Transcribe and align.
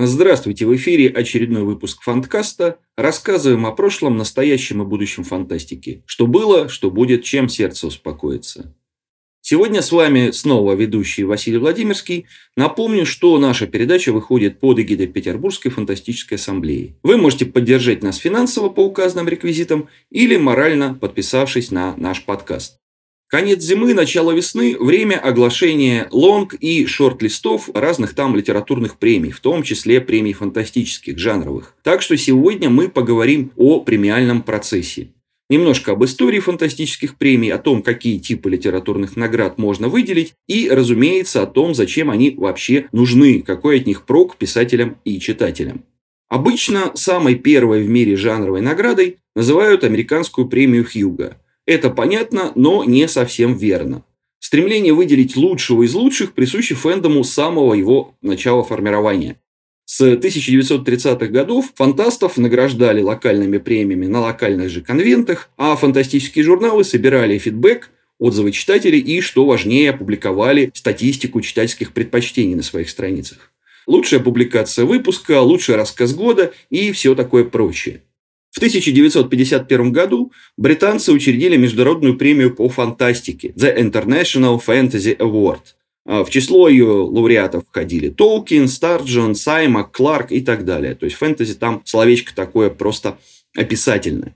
Здравствуйте, 0.00 0.64
в 0.64 0.76
эфире 0.76 1.08
очередной 1.08 1.64
выпуск 1.64 2.02
Фанткаста. 2.02 2.78
Рассказываем 2.96 3.66
о 3.66 3.72
прошлом, 3.72 4.16
настоящем 4.16 4.80
и 4.80 4.86
будущем 4.86 5.24
фантастики. 5.24 6.04
Что 6.06 6.28
было, 6.28 6.68
что 6.68 6.92
будет, 6.92 7.24
чем 7.24 7.48
сердце 7.48 7.88
успокоится. 7.88 8.76
Сегодня 9.40 9.82
с 9.82 9.90
вами 9.90 10.30
снова 10.30 10.74
ведущий 10.74 11.24
Василий 11.24 11.58
Владимирский. 11.58 12.26
Напомню, 12.56 13.06
что 13.06 13.36
наша 13.40 13.66
передача 13.66 14.12
выходит 14.12 14.60
под 14.60 14.78
эгидой 14.78 15.08
Петербургской 15.08 15.72
фантастической 15.72 16.38
ассамблеи. 16.38 16.94
Вы 17.02 17.16
можете 17.16 17.46
поддержать 17.46 18.00
нас 18.04 18.18
финансово 18.18 18.68
по 18.68 18.84
указанным 18.84 19.26
реквизитам 19.26 19.88
или 20.10 20.36
морально 20.36 20.94
подписавшись 20.94 21.72
на 21.72 21.96
наш 21.96 22.24
подкаст. 22.24 22.78
Конец 23.30 23.62
зимы, 23.62 23.92
начало 23.92 24.32
весны– 24.32 24.74
время 24.80 25.16
оглашения 25.16 26.08
лонг 26.10 26.54
и 26.54 26.86
шорт-листов 26.86 27.68
разных 27.74 28.14
там 28.14 28.34
литературных 28.34 28.96
премий, 28.96 29.32
в 29.32 29.40
том 29.40 29.62
числе 29.62 30.00
премий 30.00 30.32
фантастических, 30.32 31.18
жанровых. 31.18 31.74
Так 31.82 32.00
что 32.00 32.16
сегодня 32.16 32.70
мы 32.70 32.88
поговорим 32.88 33.52
о 33.56 33.80
премиальном 33.80 34.40
процессе. 34.40 35.08
Немножко 35.50 35.92
об 35.92 36.02
истории 36.06 36.40
фантастических 36.40 37.18
премий, 37.18 37.52
о 37.52 37.58
том, 37.58 37.82
какие 37.82 38.18
типы 38.18 38.48
литературных 38.48 39.14
наград 39.14 39.58
можно 39.58 39.88
выделить, 39.88 40.32
и, 40.46 40.70
разумеется, 40.70 41.42
о 41.42 41.46
том, 41.46 41.74
зачем 41.74 42.10
они 42.10 42.30
вообще 42.30 42.88
нужны, 42.92 43.42
какой 43.42 43.80
от 43.80 43.86
них 43.86 44.06
прок 44.06 44.36
писателям 44.36 44.96
и 45.04 45.20
читателям. 45.20 45.84
Обычно 46.30 46.92
самой 46.94 47.34
первой 47.34 47.82
в 47.82 47.90
мире 47.90 48.16
жанровой 48.16 48.62
наградой 48.62 49.18
называют 49.36 49.84
американскую 49.84 50.48
премию 50.48 50.86
Хьюга. 50.86 51.36
Это 51.68 51.90
понятно, 51.90 52.52
но 52.54 52.82
не 52.82 53.06
совсем 53.08 53.54
верно. 53.54 54.02
Стремление 54.38 54.94
выделить 54.94 55.36
лучшего 55.36 55.82
из 55.82 55.92
лучших 55.92 56.32
присуще 56.32 56.74
фэндому 56.74 57.22
с 57.22 57.30
самого 57.30 57.74
его 57.74 58.14
начала 58.22 58.64
формирования. 58.64 59.36
С 59.84 60.00
1930-х 60.00 61.26
годов 61.26 61.70
фантастов 61.74 62.38
награждали 62.38 63.02
локальными 63.02 63.58
премиями 63.58 64.06
на 64.06 64.20
локальных 64.20 64.70
же 64.70 64.80
конвентах, 64.80 65.50
а 65.58 65.76
фантастические 65.76 66.42
журналы 66.42 66.84
собирали 66.84 67.36
фидбэк, 67.36 67.90
отзывы 68.18 68.52
читателей 68.52 69.00
и, 69.00 69.20
что 69.20 69.44
важнее, 69.44 69.90
опубликовали 69.90 70.70
статистику 70.72 71.42
читательских 71.42 71.92
предпочтений 71.92 72.54
на 72.54 72.62
своих 72.62 72.88
страницах. 72.88 73.52
Лучшая 73.86 74.20
публикация 74.20 74.86
выпуска, 74.86 75.42
лучший 75.42 75.76
рассказ 75.76 76.14
года 76.14 76.54
и 76.70 76.92
все 76.92 77.14
такое 77.14 77.44
прочее. 77.44 78.00
В 78.50 78.58
1951 78.58 79.92
году 79.92 80.32
британцы 80.56 81.12
учредили 81.12 81.56
международную 81.56 82.16
премию 82.16 82.54
по 82.54 82.68
фантастике 82.68 83.48
The 83.56 83.76
International 83.78 84.60
Fantasy 84.64 85.16
Award– 85.16 85.60
а, 86.08 86.24
в 86.24 86.30
число 86.30 86.68
ее 86.68 86.86
лауреатов 86.86 87.64
входили 87.68 88.08
Толкин, 88.08 88.66
Старджон, 88.66 89.34
Саймак, 89.34 89.92
Кларк 89.92 90.32
и 90.32 90.40
так 90.40 90.64
далее. 90.64 90.94
То 90.94 91.04
есть 91.04 91.16
фэнтези 91.16 91.54
там 91.54 91.82
словечко 91.84 92.34
такое 92.34 92.70
просто 92.70 93.18
описательное. 93.54 94.34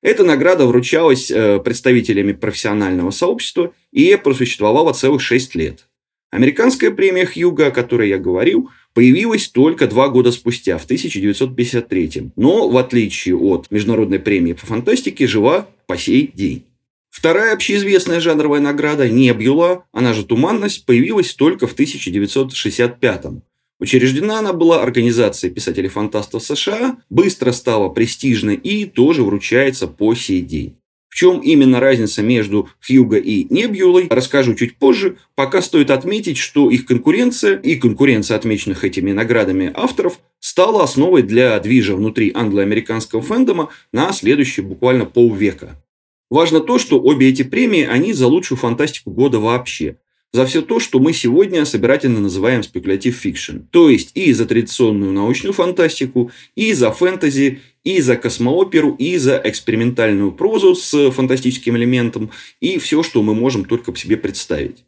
Эта 0.00 0.24
награда 0.24 0.66
вручалась 0.66 1.30
э, 1.30 1.60
представителями 1.62 2.32
профессионального 2.32 3.10
сообщества 3.10 3.74
и 3.92 4.16
просуществовала 4.16 4.94
целых 4.94 5.20
6 5.20 5.54
лет. 5.56 5.88
Американская 6.30 6.90
премия 6.90 7.26
Хьюга, 7.26 7.66
о 7.66 7.70
которой 7.70 8.08
я 8.08 8.16
говорил, 8.16 8.70
появилась 8.94 9.48
только 9.48 9.86
два 9.86 10.08
года 10.08 10.32
спустя, 10.32 10.78
в 10.78 10.84
1953 10.84 12.30
но, 12.36 12.68
в 12.68 12.76
отличие 12.76 13.36
от 13.36 13.70
Международной 13.70 14.18
премии 14.18 14.52
по 14.52 14.66
фантастике, 14.66 15.26
жива 15.26 15.68
по 15.86 15.96
сей 15.96 16.30
день. 16.32 16.64
Вторая 17.10 17.54
общеизвестная 17.54 18.20
жанровая 18.20 18.60
награда 18.60 19.08
«Небюла», 19.08 19.84
она 19.92 20.14
же 20.14 20.24
«Туманность», 20.24 20.86
появилась 20.86 21.34
только 21.34 21.66
в 21.66 21.72
1965 21.72 23.24
-м. 23.24 23.40
Учреждена 23.80 24.38
она 24.38 24.52
была 24.52 24.82
Организацией 24.82 25.52
писателей-фантастов 25.52 26.44
США, 26.44 26.98
быстро 27.08 27.52
стала 27.52 27.88
престижной 27.88 28.54
и 28.54 28.84
тоже 28.84 29.22
вручается 29.24 29.88
по 29.88 30.14
сей 30.14 30.42
день. 30.42 30.76
В 31.10 31.16
чем 31.16 31.40
именно 31.40 31.80
разница 31.80 32.22
между 32.22 32.70
Хьюго 32.86 33.18
и 33.18 33.44
Небьюлой, 33.52 34.06
расскажу 34.08 34.54
чуть 34.54 34.76
позже. 34.76 35.16
Пока 35.34 35.60
стоит 35.60 35.90
отметить, 35.90 36.38
что 36.38 36.70
их 36.70 36.86
конкуренция 36.86 37.56
и 37.58 37.74
конкуренция 37.74 38.36
отмеченных 38.36 38.84
этими 38.84 39.10
наградами 39.10 39.72
авторов 39.74 40.20
стала 40.38 40.84
основой 40.84 41.22
для 41.22 41.58
движа 41.58 41.96
внутри 41.96 42.30
англо-американского 42.32 43.22
фэндома 43.22 43.70
на 43.92 44.12
следующие 44.12 44.64
буквально 44.64 45.04
полвека. 45.04 45.82
Важно 46.30 46.60
то, 46.60 46.78
что 46.78 47.00
обе 47.00 47.28
эти 47.28 47.42
премии, 47.42 47.84
они 47.84 48.12
за 48.12 48.28
лучшую 48.28 48.56
фантастику 48.56 49.10
года 49.10 49.40
вообще. 49.40 49.96
За 50.32 50.46
все 50.46 50.62
то, 50.62 50.78
что 50.78 51.00
мы 51.00 51.12
сегодня 51.12 51.64
собирательно 51.64 52.20
называем 52.20 52.62
speculative 52.62 53.16
fiction. 53.16 53.58
То 53.70 53.90
есть 53.90 54.12
и 54.14 54.32
за 54.32 54.46
традиционную 54.46 55.12
научную 55.12 55.52
фантастику, 55.52 56.30
и 56.54 56.72
за 56.72 56.92
фэнтези, 56.92 57.60
и 57.82 58.00
за 58.00 58.16
космооперу, 58.16 58.94
и 58.94 59.16
за 59.16 59.40
экспериментальную 59.42 60.30
прозу 60.30 60.76
с 60.76 61.10
фантастическим 61.10 61.76
элементом, 61.76 62.30
и 62.60 62.78
все, 62.78 63.02
что 63.02 63.22
мы 63.24 63.34
можем 63.34 63.64
только 63.64 63.94
себе 63.96 64.16
представить. 64.16 64.84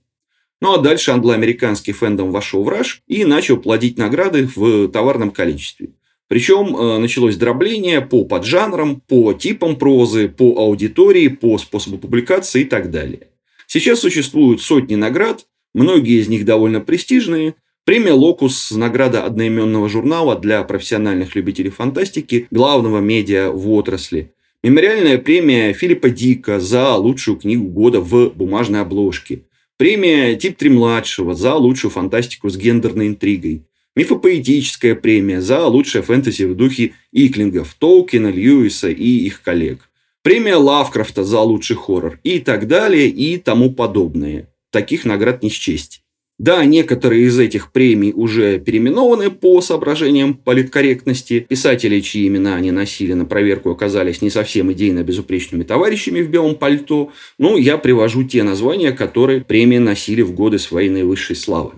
Ну 0.60 0.74
а 0.74 0.78
дальше 0.78 1.10
англоамериканский 1.10 1.92
фэндом 1.92 2.30
вошел 2.30 2.62
в 2.62 2.68
раж 2.68 3.02
и 3.08 3.24
начал 3.24 3.56
плодить 3.56 3.98
награды 3.98 4.48
в 4.54 4.86
товарном 4.88 5.32
количестве. 5.32 5.88
Причем 6.28 6.76
э, 6.76 6.98
началось 6.98 7.36
дробление 7.36 8.00
по 8.00 8.24
поджанрам, 8.24 9.00
по 9.00 9.32
типам 9.32 9.74
прозы, 9.74 10.28
по 10.28 10.56
аудитории, 10.58 11.26
по 11.26 11.58
способу 11.58 11.98
публикации 11.98 12.62
и 12.62 12.64
так 12.64 12.92
далее. 12.92 13.31
Сейчас 13.74 14.00
существуют 14.00 14.60
сотни 14.60 14.96
наград, 14.96 15.46
многие 15.72 16.20
из 16.20 16.28
них 16.28 16.44
довольно 16.44 16.82
престижные. 16.82 17.54
Премия 17.86 18.12
«Локус»– 18.12 18.70
награда 18.70 19.24
одноименного 19.24 19.88
журнала 19.88 20.38
для 20.38 20.62
профессиональных 20.62 21.34
любителей 21.34 21.70
фантастики, 21.70 22.48
главного 22.50 22.98
медиа 22.98 23.50
в 23.50 23.70
отрасли. 23.70 24.34
Мемориальная 24.62 25.16
премия 25.16 25.72
Филиппа 25.72 26.10
Дика 26.10 26.60
за 26.60 26.94
лучшую 26.96 27.38
книгу 27.38 27.64
года 27.64 28.00
в 28.02 28.34
бумажной 28.34 28.82
обложке. 28.82 29.44
Премия 29.78 30.36
Тип 30.36 30.60
3-младшего 30.60 31.34
за 31.34 31.54
лучшую 31.54 31.92
фантастику 31.92 32.50
с 32.50 32.58
гендерной 32.58 33.06
интригой. 33.06 33.62
Мифопоэтическая 33.96 34.94
премия 34.94 35.40
за 35.40 35.66
лучшее 35.66 36.02
фэнтези 36.02 36.42
в 36.42 36.54
духе 36.54 36.92
Иклингов, 37.10 37.74
Толкина, 37.78 38.30
Льюиса 38.30 38.90
и 38.90 39.08
их 39.24 39.40
коллег. 39.40 39.88
Премия 40.22 40.54
Лавкрафта 40.54 41.24
за 41.24 41.40
лучший 41.40 41.74
хоррор 41.74 42.20
и 42.22 42.38
так 42.38 42.68
далее 42.68 43.08
и 43.08 43.38
тому 43.38 43.72
подобное. 43.72 44.48
Таких 44.70 45.04
наград 45.04 45.42
не 45.42 45.50
счесть. 45.50 46.02
Да, 46.38 46.64
некоторые 46.64 47.24
из 47.24 47.38
этих 47.38 47.72
премий 47.72 48.12
уже 48.14 48.60
переименованы 48.60 49.30
по 49.30 49.60
соображениям 49.60 50.34
политкорректности. 50.34 51.40
Писатели, 51.40 52.00
чьи 52.00 52.28
имена 52.28 52.54
они 52.54 52.70
носили 52.70 53.14
на 53.14 53.24
проверку, 53.24 53.70
оказались 53.70 54.22
не 54.22 54.30
совсем 54.30 54.72
идейно 54.72 55.02
безупречными 55.02 55.64
товарищами 55.64 56.20
в 56.20 56.30
белом 56.30 56.54
пальто. 56.54 57.12
Но 57.38 57.56
я 57.56 57.76
привожу 57.76 58.22
те 58.22 58.44
названия, 58.44 58.92
которые 58.92 59.40
премии 59.40 59.78
носили 59.78 60.22
в 60.22 60.32
годы 60.32 60.60
своей 60.60 60.88
наивысшей 60.88 61.34
славы. 61.34 61.72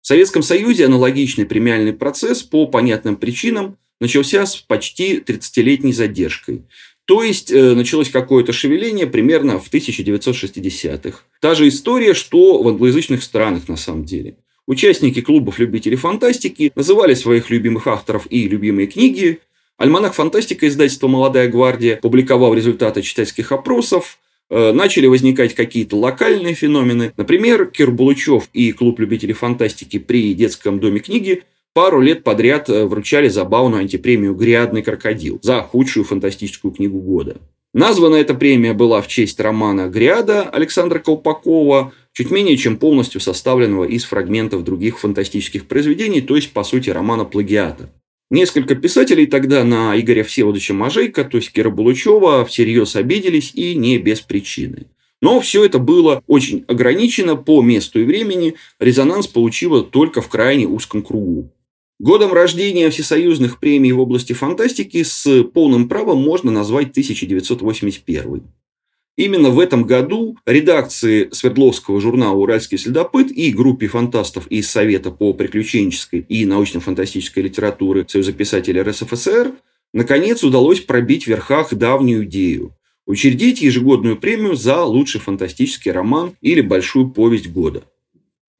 В 0.00 0.06
Советском 0.06 0.42
Союзе 0.42 0.86
аналогичный 0.86 1.44
премиальный 1.44 1.92
процесс 1.92 2.42
по 2.42 2.66
понятным 2.66 3.16
причинам 3.16 3.76
начался 4.00 4.46
с 4.46 4.56
почти 4.56 5.18
30-летней 5.18 5.92
задержкой. 5.92 6.64
То 7.08 7.24
есть, 7.24 7.50
э, 7.50 7.74
началось 7.74 8.10
какое-то 8.10 8.52
шевеление 8.52 9.06
примерно 9.06 9.58
в 9.58 9.68
1960-х. 9.68 11.24
Та 11.40 11.54
же 11.54 11.66
история, 11.66 12.14
что 12.14 12.62
в 12.62 12.68
англоязычных 12.68 13.22
странах 13.22 13.66
на 13.68 13.76
самом 13.76 14.04
деле. 14.04 14.36
Участники 14.66 15.20
клубов 15.22 15.58
любителей 15.58 15.96
фантастики 15.96 16.70
называли 16.74 17.14
своих 17.14 17.48
любимых 17.48 17.86
авторов 17.86 18.26
и 18.28 18.46
любимые 18.46 18.86
книги. 18.86 19.40
Альманах 19.78 20.14
«Фантастика» 20.14 20.68
издательства 20.68 21.08
«Молодая 21.08 21.48
гвардия» 21.48 21.96
публиковал 21.96 22.52
результаты 22.52 23.00
читательских 23.02 23.50
опросов, 23.50 24.18
Э, 24.50 24.72
начали 24.72 25.06
возникать 25.06 25.54
какие-то 25.54 25.96
локальные 25.96 26.54
феномены. 26.54 27.12
Например, 27.16 27.66
Кир 27.66 27.90
Булычев 27.90 28.48
и 28.54 28.72
клуб 28.72 28.98
любителей 28.98 29.34
фантастики 29.34 29.98
при 29.98 30.32
детском 30.32 30.80
доме 30.80 31.00
книги 31.00 31.42
пару 31.78 32.00
лет 32.00 32.24
подряд 32.24 32.68
э, 32.68 32.86
вручали 32.86 33.28
забавную 33.28 33.82
антипремию 33.82 34.34
«Грядный 34.34 34.82
крокодил» 34.82 35.38
за 35.42 35.62
худшую 35.62 36.02
фантастическую 36.02 36.72
книгу 36.72 36.98
года. 36.98 37.36
Названа 37.72 38.16
эта 38.16 38.34
премия 38.34 38.72
была 38.72 39.00
в 39.00 39.06
честь 39.06 39.38
романа 39.38 39.86
«Гряда» 39.86 40.42
Александра 40.42 40.98
Колпакова, 40.98 41.92
чуть 42.12 42.32
менее 42.32 42.56
чем 42.56 42.78
полностью 42.78 43.20
составленного 43.20 43.84
из 43.84 44.02
фрагментов 44.02 44.64
других 44.64 44.98
фантастических 44.98 45.66
произведений, 45.66 46.20
то 46.20 46.34
есть, 46.34 46.50
по 46.50 46.64
сути, 46.64 46.90
романа 46.90 47.24
плагиата. 47.24 47.92
Несколько 48.28 48.74
писателей 48.74 49.26
тогда 49.26 49.62
на 49.62 49.96
Игоря 50.00 50.24
Всеволодовича 50.24 50.74
Мажейка, 50.74 51.22
то 51.22 51.36
есть 51.36 51.52
Кира 51.52 51.70
Булычева, 51.70 52.44
всерьез 52.44 52.96
обиделись 52.96 53.52
и 53.54 53.76
не 53.76 53.98
без 53.98 54.20
причины. 54.20 54.86
Но 55.22 55.38
все 55.38 55.64
это 55.64 55.78
было 55.78 56.24
очень 56.26 56.64
ограничено 56.66 57.36
по 57.36 57.62
месту 57.62 58.00
и 58.00 58.04
времени, 58.04 58.56
резонанс 58.80 59.28
получило 59.28 59.84
только 59.84 60.20
в 60.20 60.28
крайне 60.28 60.66
узком 60.66 61.02
кругу. 61.02 61.52
Годом 62.00 62.32
рождения 62.32 62.90
всесоюзных 62.90 63.58
премий 63.58 63.90
в 63.90 63.98
области 63.98 64.32
фантастики 64.32 65.02
с 65.02 65.42
полным 65.42 65.88
правом 65.88 66.18
можно 66.18 66.52
назвать 66.52 66.90
1981. 66.90 68.44
Именно 69.16 69.50
в 69.50 69.58
этом 69.58 69.82
году 69.82 70.38
редакции 70.46 71.28
Свердловского 71.32 72.00
журнала 72.00 72.36
«Уральский 72.36 72.78
следопыт» 72.78 73.32
и 73.32 73.52
группе 73.52 73.88
фантастов 73.88 74.46
из 74.46 74.70
Совета 74.70 75.10
по 75.10 75.32
приключенческой 75.32 76.20
и 76.20 76.46
научно-фантастической 76.46 77.42
литературе 77.42 78.06
Союза 78.06 78.32
писателей 78.32 78.82
РСФСР 78.82 79.54
наконец 79.92 80.44
удалось 80.44 80.78
пробить 80.78 81.24
в 81.24 81.26
верхах 81.26 81.74
давнюю 81.74 82.26
идею– 82.26 82.76
учредить 83.06 83.60
ежегодную 83.60 84.16
премию 84.16 84.54
за 84.54 84.84
лучший 84.84 85.20
фантастический 85.20 85.90
роман 85.90 86.36
или 86.40 86.60
большую 86.60 87.10
повесть 87.10 87.50
года. 87.50 87.82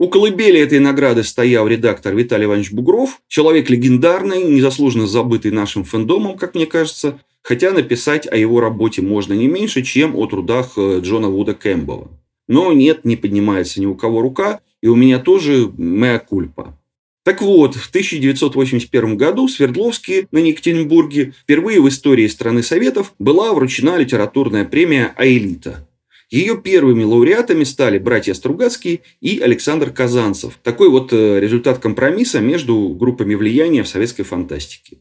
У 0.01 0.09
колыбели 0.09 0.61
этой 0.61 0.79
награды 0.79 1.25
стоял 1.25 1.67
редактор 1.67 2.15
Виталий 2.15 2.45
Иванович 2.45 2.71
Бугров, 2.71 3.21
человек 3.27 3.69
легендарный, 3.69 4.45
незаслуженно 4.45 5.09
забытый 5.09 5.51
нашим 5.51 5.83
фэндомом, 5.83 6.39
как 6.39 6.55
мне 6.55 6.67
кажется, 6.67 7.19
хотя 7.43 7.73
написать 7.73 8.31
о 8.31 8.37
его 8.37 8.61
работе 8.61 9.03
можно 9.03 9.33
не 9.33 9.49
меньше, 9.49 9.83
чем 9.83 10.15
о 10.15 10.27
трудах 10.27 10.75
э, 10.77 11.01
Джона 11.03 11.29
Вуда 11.29 11.55
Кэмпбелла. 11.55 12.09
Но 12.47 12.73
нет, 12.73 13.05
не 13.05 13.17
поднимается 13.17 13.81
ни 13.81 13.87
у 13.87 13.97
кого 13.97 14.21
рука, 14.21 14.61
и 14.81 14.87
у 14.87 14.95
меня 14.95 15.19
тоже 15.19 15.69
моя 15.77 16.21
кульпа. 16.21 16.79
Так 17.25 17.43
вот, 17.43 17.75
в 17.75 17.89
1981 17.89 19.17
году 19.17 19.49
в 19.49 19.51
Свердловске 19.51 20.29
на 20.31 20.39
Екатеринбурге 20.39 21.35
впервые 21.43 21.81
в 21.81 21.89
истории 21.89 22.29
страны 22.29 22.63
Советов 22.63 23.15
была 23.19 23.53
вручена 23.53 23.97
литературная 23.97 24.65
премия 24.65 25.13
«Аэлита». 25.17 25.88
Ее 26.31 26.61
первыми 26.61 27.05
лауреатами 27.05 27.65
стали 27.65 27.99
братья 27.99 28.35
Стругацкие 28.35 29.01
и 29.21 29.39
Александр 29.39 29.91
Казанцев. 29.91 30.59
Такой 30.63 30.91
вот 30.91 31.13
э, 31.13 31.41
результат 31.41 31.79
компромисса 31.79 32.41
между 32.41 32.91
группами 32.91 33.35
влияния 33.35 33.83
в 33.83 33.89
советской 33.89 34.25
фантастике. 34.25 34.99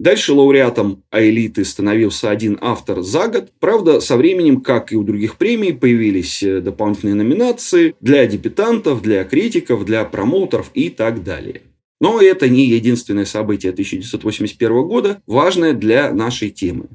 Дальше 0.00 0.32
лауреатом 0.32 1.04
«Аэлиты» 1.10 1.64
становился 1.64 2.28
один 2.28 2.58
автор 2.60 3.02
за 3.02 3.28
год. 3.28 3.52
Правда, 3.60 4.00
со 4.00 4.16
временем, 4.16 4.60
как 4.60 4.92
и 4.92 4.96
у 4.96 5.04
других 5.04 5.36
премий, 5.36 5.72
появились 5.72 6.42
э, 6.42 6.60
дополнительные 6.60 7.14
номинации 7.14 7.94
для 8.00 8.26
дебютантов, 8.26 9.00
для 9.00 9.22
критиков, 9.22 9.84
для 9.84 10.04
промоутеров 10.04 10.72
и 10.74 10.90
так 10.90 11.22
далее. 11.22 11.62
Но 12.00 12.20
это 12.20 12.48
не 12.48 12.66
единственное 12.66 13.24
событие 13.24 13.70
1981 13.70 14.82
года, 14.88 15.22
важное 15.28 15.72
для 15.72 16.12
нашей 16.12 16.50
темы. 16.50 16.88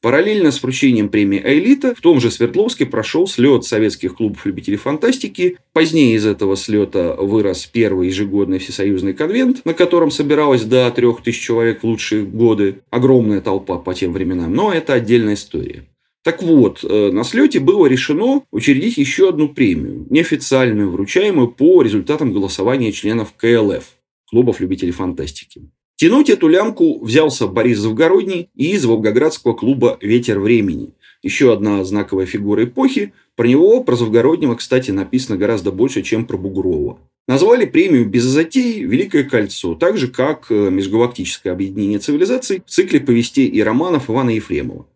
Параллельно 0.00 0.52
с 0.52 0.62
вручением 0.62 1.08
премии 1.08 1.42
«Элита» 1.44 1.92
в 1.92 2.00
том 2.00 2.20
же 2.20 2.30
Свердловске 2.30 2.86
прошел 2.86 3.26
слет 3.26 3.64
советских 3.64 4.14
клубов 4.14 4.46
любителей 4.46 4.76
фантастики. 4.76 5.56
Позднее 5.72 6.14
из 6.14 6.24
этого 6.24 6.56
слета 6.56 7.16
вырос 7.18 7.66
первый 7.66 8.06
ежегодный 8.06 8.60
всесоюзный 8.60 9.12
конвент, 9.12 9.64
на 9.64 9.74
котором 9.74 10.12
собиралось 10.12 10.62
до 10.62 10.88
3000 10.88 11.42
человек 11.42 11.82
в 11.82 11.86
лучшие 11.86 12.24
годы. 12.24 12.82
Огромная 12.90 13.40
толпа 13.40 13.78
по 13.78 13.92
тем 13.92 14.12
временам, 14.12 14.54
но 14.54 14.72
это 14.72 14.94
отдельная 14.94 15.34
история. 15.34 15.84
Так 16.22 16.44
вот, 16.44 16.84
э, 16.84 17.10
на 17.10 17.24
слете 17.24 17.58
было 17.58 17.86
решено 17.86 18.42
учредить 18.52 18.98
еще 18.98 19.30
одну 19.30 19.48
премию, 19.48 20.06
неофициальную, 20.10 20.90
вручаемую 20.90 21.48
по 21.48 21.82
результатам 21.82 22.32
голосования 22.32 22.92
членов 22.92 23.32
КЛФ, 23.36 23.84
клубов 24.30 24.60
любителей 24.60 24.92
фантастики. 24.92 25.62
Тянуть 25.98 26.30
эту 26.30 26.46
лямку 26.46 27.04
взялся 27.04 27.48
Борис 27.48 27.78
Завгородний 27.78 28.50
из 28.54 28.84
Волгоградского 28.84 29.52
клуба 29.52 29.98
«Ветер 30.00 30.38
времени». 30.38 30.90
Еще 31.24 31.52
одна 31.52 31.82
знаковая 31.82 32.24
фигура 32.24 32.62
эпохи. 32.62 33.12
Про 33.34 33.48
него, 33.48 33.82
про 33.82 33.96
Завгороднего, 33.96 34.54
кстати, 34.54 34.92
написано 34.92 35.36
гораздо 35.36 35.72
больше, 35.72 36.02
чем 36.02 36.24
про 36.24 36.36
Бугрова. 36.36 37.00
Назвали 37.26 37.66
премию 37.66 38.08
без 38.08 38.22
затей 38.22 38.84
«Великое 38.84 39.24
кольцо», 39.24 39.74
так 39.74 39.98
же, 39.98 40.06
как 40.06 40.46
э, 40.50 40.70
Межгалактическое 40.70 41.52
объединение 41.52 41.98
цивилизаций 41.98 42.62
в 42.64 42.70
цикле 42.70 43.00
повестей 43.00 43.48
и 43.48 43.60
романов 43.60 44.08
Ивана 44.08 44.30
Ефремова. 44.30 44.86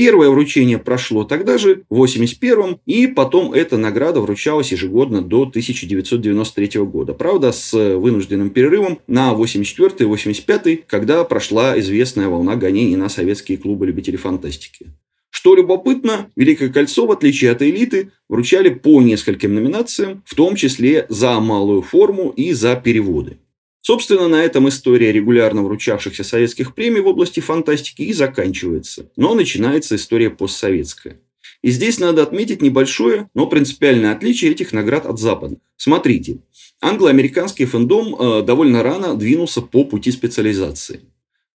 Первое 0.00 0.30
вручение 0.30 0.78
прошло 0.78 1.24
тогда 1.24 1.58
же, 1.58 1.82
в 1.90 2.02
81-м, 2.02 2.80
и 2.86 3.06
потом 3.06 3.52
эта 3.52 3.76
награда 3.76 4.22
вручалась 4.22 4.72
ежегодно 4.72 5.20
до 5.20 5.42
1993 5.42 6.80
года. 6.84 7.12
Правда, 7.12 7.52
с 7.52 7.74
вынужденным 7.74 8.48
перерывом 8.48 9.00
на 9.06 9.34
84-й, 9.34 10.06
85-й, 10.06 10.84
когда 10.86 11.22
прошла 11.24 11.78
известная 11.80 12.28
волна 12.28 12.56
гонений 12.56 12.96
на 12.96 13.10
советские 13.10 13.58
клубы 13.58 13.84
любителей 13.84 14.16
фантастики. 14.16 14.86
Что 15.28 15.54
любопытно, 15.54 16.30
Великое 16.34 16.70
кольцо, 16.70 17.04
в 17.04 17.12
отличие 17.12 17.50
от 17.50 17.60
элиты, 17.60 18.10
вручали 18.26 18.70
по 18.70 19.02
нескольким 19.02 19.54
номинациям, 19.54 20.22
в 20.24 20.34
том 20.34 20.56
числе 20.56 21.04
за 21.10 21.38
малую 21.40 21.82
форму 21.82 22.30
и 22.30 22.54
за 22.54 22.74
переводы. 22.74 23.36
Собственно, 23.82 24.28
на 24.28 24.42
этом 24.42 24.68
история 24.68 25.10
регулярно 25.10 25.62
вручавшихся 25.62 26.22
советских 26.22 26.74
премий 26.74 27.00
в 27.00 27.06
области 27.06 27.40
фантастики 27.40 28.02
и 28.02 28.12
заканчивается. 28.12 29.10
Но 29.16 29.34
начинается 29.34 29.96
история 29.96 30.30
постсоветская. 30.30 31.18
И 31.62 31.70
здесь 31.70 31.98
надо 31.98 32.22
отметить 32.22 32.62
небольшое, 32.62 33.28
но 33.34 33.46
принципиальное 33.46 34.12
отличие 34.12 34.50
этих 34.50 34.72
наград 34.72 35.06
от 35.06 35.18
западных. 35.18 35.60
Смотрите, 35.76 36.38
англо-американский 36.80 37.64
фэндом 37.64 38.14
э, 38.14 38.42
довольно 38.42 38.82
рано 38.82 39.14
двинулся 39.14 39.60
по 39.60 39.84
пути 39.84 40.10
специализации. 40.10 41.00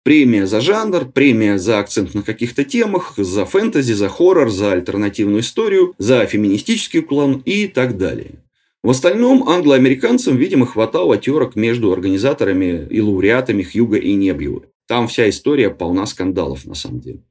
Премия 0.05 0.47
за 0.47 0.61
жанр, 0.61 1.13
премия 1.13 1.59
за 1.59 1.79
акцент 1.79 2.15
на 2.15 2.23
каких-то 2.23 2.65
темах, 2.65 3.15
за 3.17 3.45
фэнтези, 3.45 3.93
за 3.93 4.09
хоррор, 4.09 4.51
за 4.51 4.73
альтернативную 4.73 5.43
историю, 5.43 5.95
за 5.99 6.27
феминистический 6.27 7.01
уклон 7.01 7.41
и 7.45 7.69
так 7.69 7.97
далее. 7.97 8.33
В 8.83 8.91
остальном 8.91 9.49
англоамериканцам, 9.49 10.37
видимо, 10.37 10.67
хватало 10.67 11.17
терок 11.17 11.55
между 11.55 11.93
организаторами 11.93 12.87
и 12.91 13.01
лауреатами 13.01 13.63
Хьюга 13.63 13.97
и 13.97 14.15
Небьюла. 14.15 14.65
Там 14.89 15.07
вся 15.07 15.29
история 15.29 15.71
полна 15.71 16.05
скандалов, 16.07 16.65
на 16.65 16.75
самом 16.75 17.01
деле. 17.01 17.23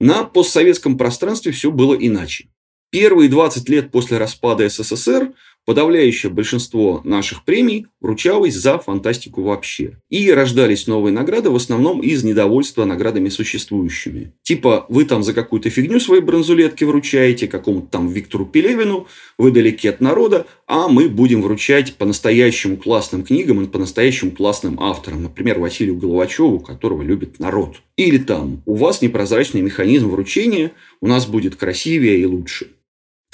На 0.00 0.24
постсоветском 0.24 0.96
пространстве 0.96 1.52
все 1.52 1.70
было 1.70 1.94
иначе. 1.94 2.48
Первые 2.90 3.28
20 3.28 3.68
лет 3.68 3.90
после 3.90 4.16
распада 4.16 4.68
СССР 4.68 5.34
Подавляющее 5.66 6.30
большинство 6.30 7.00
наших 7.04 7.44
премий 7.44 7.86
вручалось 8.00 8.54
за 8.54 8.78
фантастику 8.78 9.42
вообще. 9.42 9.98
И 10.10 10.30
рождались 10.30 10.86
новые 10.86 11.12
награды 11.12 11.48
в 11.48 11.56
основном 11.56 12.02
из 12.02 12.22
недовольства 12.22 12.84
наградами 12.84 13.30
существующими. 13.30 14.34
Типа, 14.42 14.84
вы 14.90 15.06
там 15.06 15.22
за 15.22 15.32
какую-то 15.32 15.70
фигню 15.70 16.00
свои 16.00 16.20
бронзулетки 16.20 16.84
вручаете, 16.84 17.48
какому-то 17.48 17.86
там 17.86 18.08
Виктору 18.08 18.44
Пелевину, 18.44 19.06
вы 19.38 19.52
далеки 19.52 19.88
от 19.88 20.02
народа, 20.02 20.46
а 20.66 20.88
мы 20.88 21.08
будем 21.08 21.40
вручать 21.40 21.94
по-настоящему 21.94 22.76
классным 22.76 23.24
книгам 23.24 23.62
и 23.62 23.66
по-настоящему 23.66 24.32
классным 24.32 24.78
авторам. 24.80 25.22
Например, 25.22 25.58
Василию 25.58 25.96
Головачеву, 25.96 26.60
которого 26.60 27.00
любит 27.00 27.38
народ. 27.38 27.76
Или 27.96 28.18
там, 28.18 28.62
у 28.66 28.74
вас 28.74 29.00
непрозрачный 29.00 29.62
механизм 29.62 30.10
вручения, 30.10 30.72
у 31.00 31.06
нас 31.06 31.26
будет 31.26 31.56
красивее 31.56 32.18
и 32.18 32.26
лучше. 32.26 32.73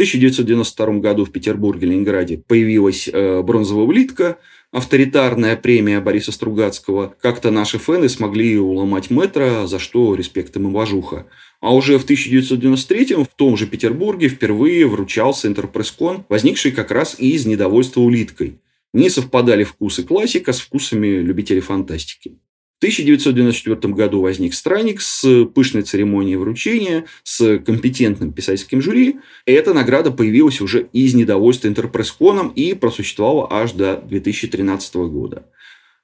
1992 0.00 1.00
году 1.00 1.26
в 1.26 1.31
Петербурге, 1.31 1.88
Ленинграде 1.88 2.38
появилась 2.38 3.06
э, 3.06 3.43
бронзовая 3.43 3.85
улитка, 3.85 4.38
авторитарная 4.73 5.56
премия 5.56 6.00
Бориса 6.00 6.32
Стругацкого. 6.32 7.14
Как-то 7.20 7.50
наши 7.50 7.79
фэны 7.79 8.08
смогли 8.08 8.58
уломать 8.58 9.11
метро, 9.11 9.67
за 9.67 9.79
что 9.79 10.15
респект 10.15 10.56
им 10.56 10.69
и 10.69 10.70
уважуха. 10.70 11.27
А 11.60 11.75
уже 11.75 11.98
в 11.98 12.05
1993 12.05 13.15
в 13.17 13.27
том 13.36 13.58
же 13.58 13.67
Петербурге 13.67 14.29
впервые 14.29 14.86
вручался 14.86 15.48
Интерпресскон, 15.48 16.25
возникший 16.31 16.72
как 16.72 16.91
раз 16.91 17.17
из 17.19 17.44
недовольства 17.44 18.01
улиткой. 18.01 18.58
Не 18.94 19.10
совпадали 19.10 19.65
вкусы 19.65 20.03
классика 20.03 20.55
с 20.55 20.60
вкусами 20.60 21.08
любителей 21.08 21.60
фантастики. 21.60 22.39
В 22.81 22.82
1994 22.82 23.93
году 23.93 24.22
возник 24.22 24.55
странник 24.55 25.03
с 25.03 25.44
пышной 25.55 25.82
церемонией 25.82 26.37
вручения, 26.37 27.05
с 27.25 27.58
компетентным 27.58 28.32
писательским 28.32 28.81
жюри. 28.81 29.17
Эта 29.44 29.75
награда 29.75 30.10
появилась 30.10 30.63
уже 30.63 30.89
из 30.94 31.13
недовольства 31.13 31.69
Интерпрессконом 31.69 32.49
и 32.49 32.72
просуществовала 32.72 33.49
аж 33.51 33.72
до 33.72 33.99
2013 34.08 34.94
года. 34.94 35.44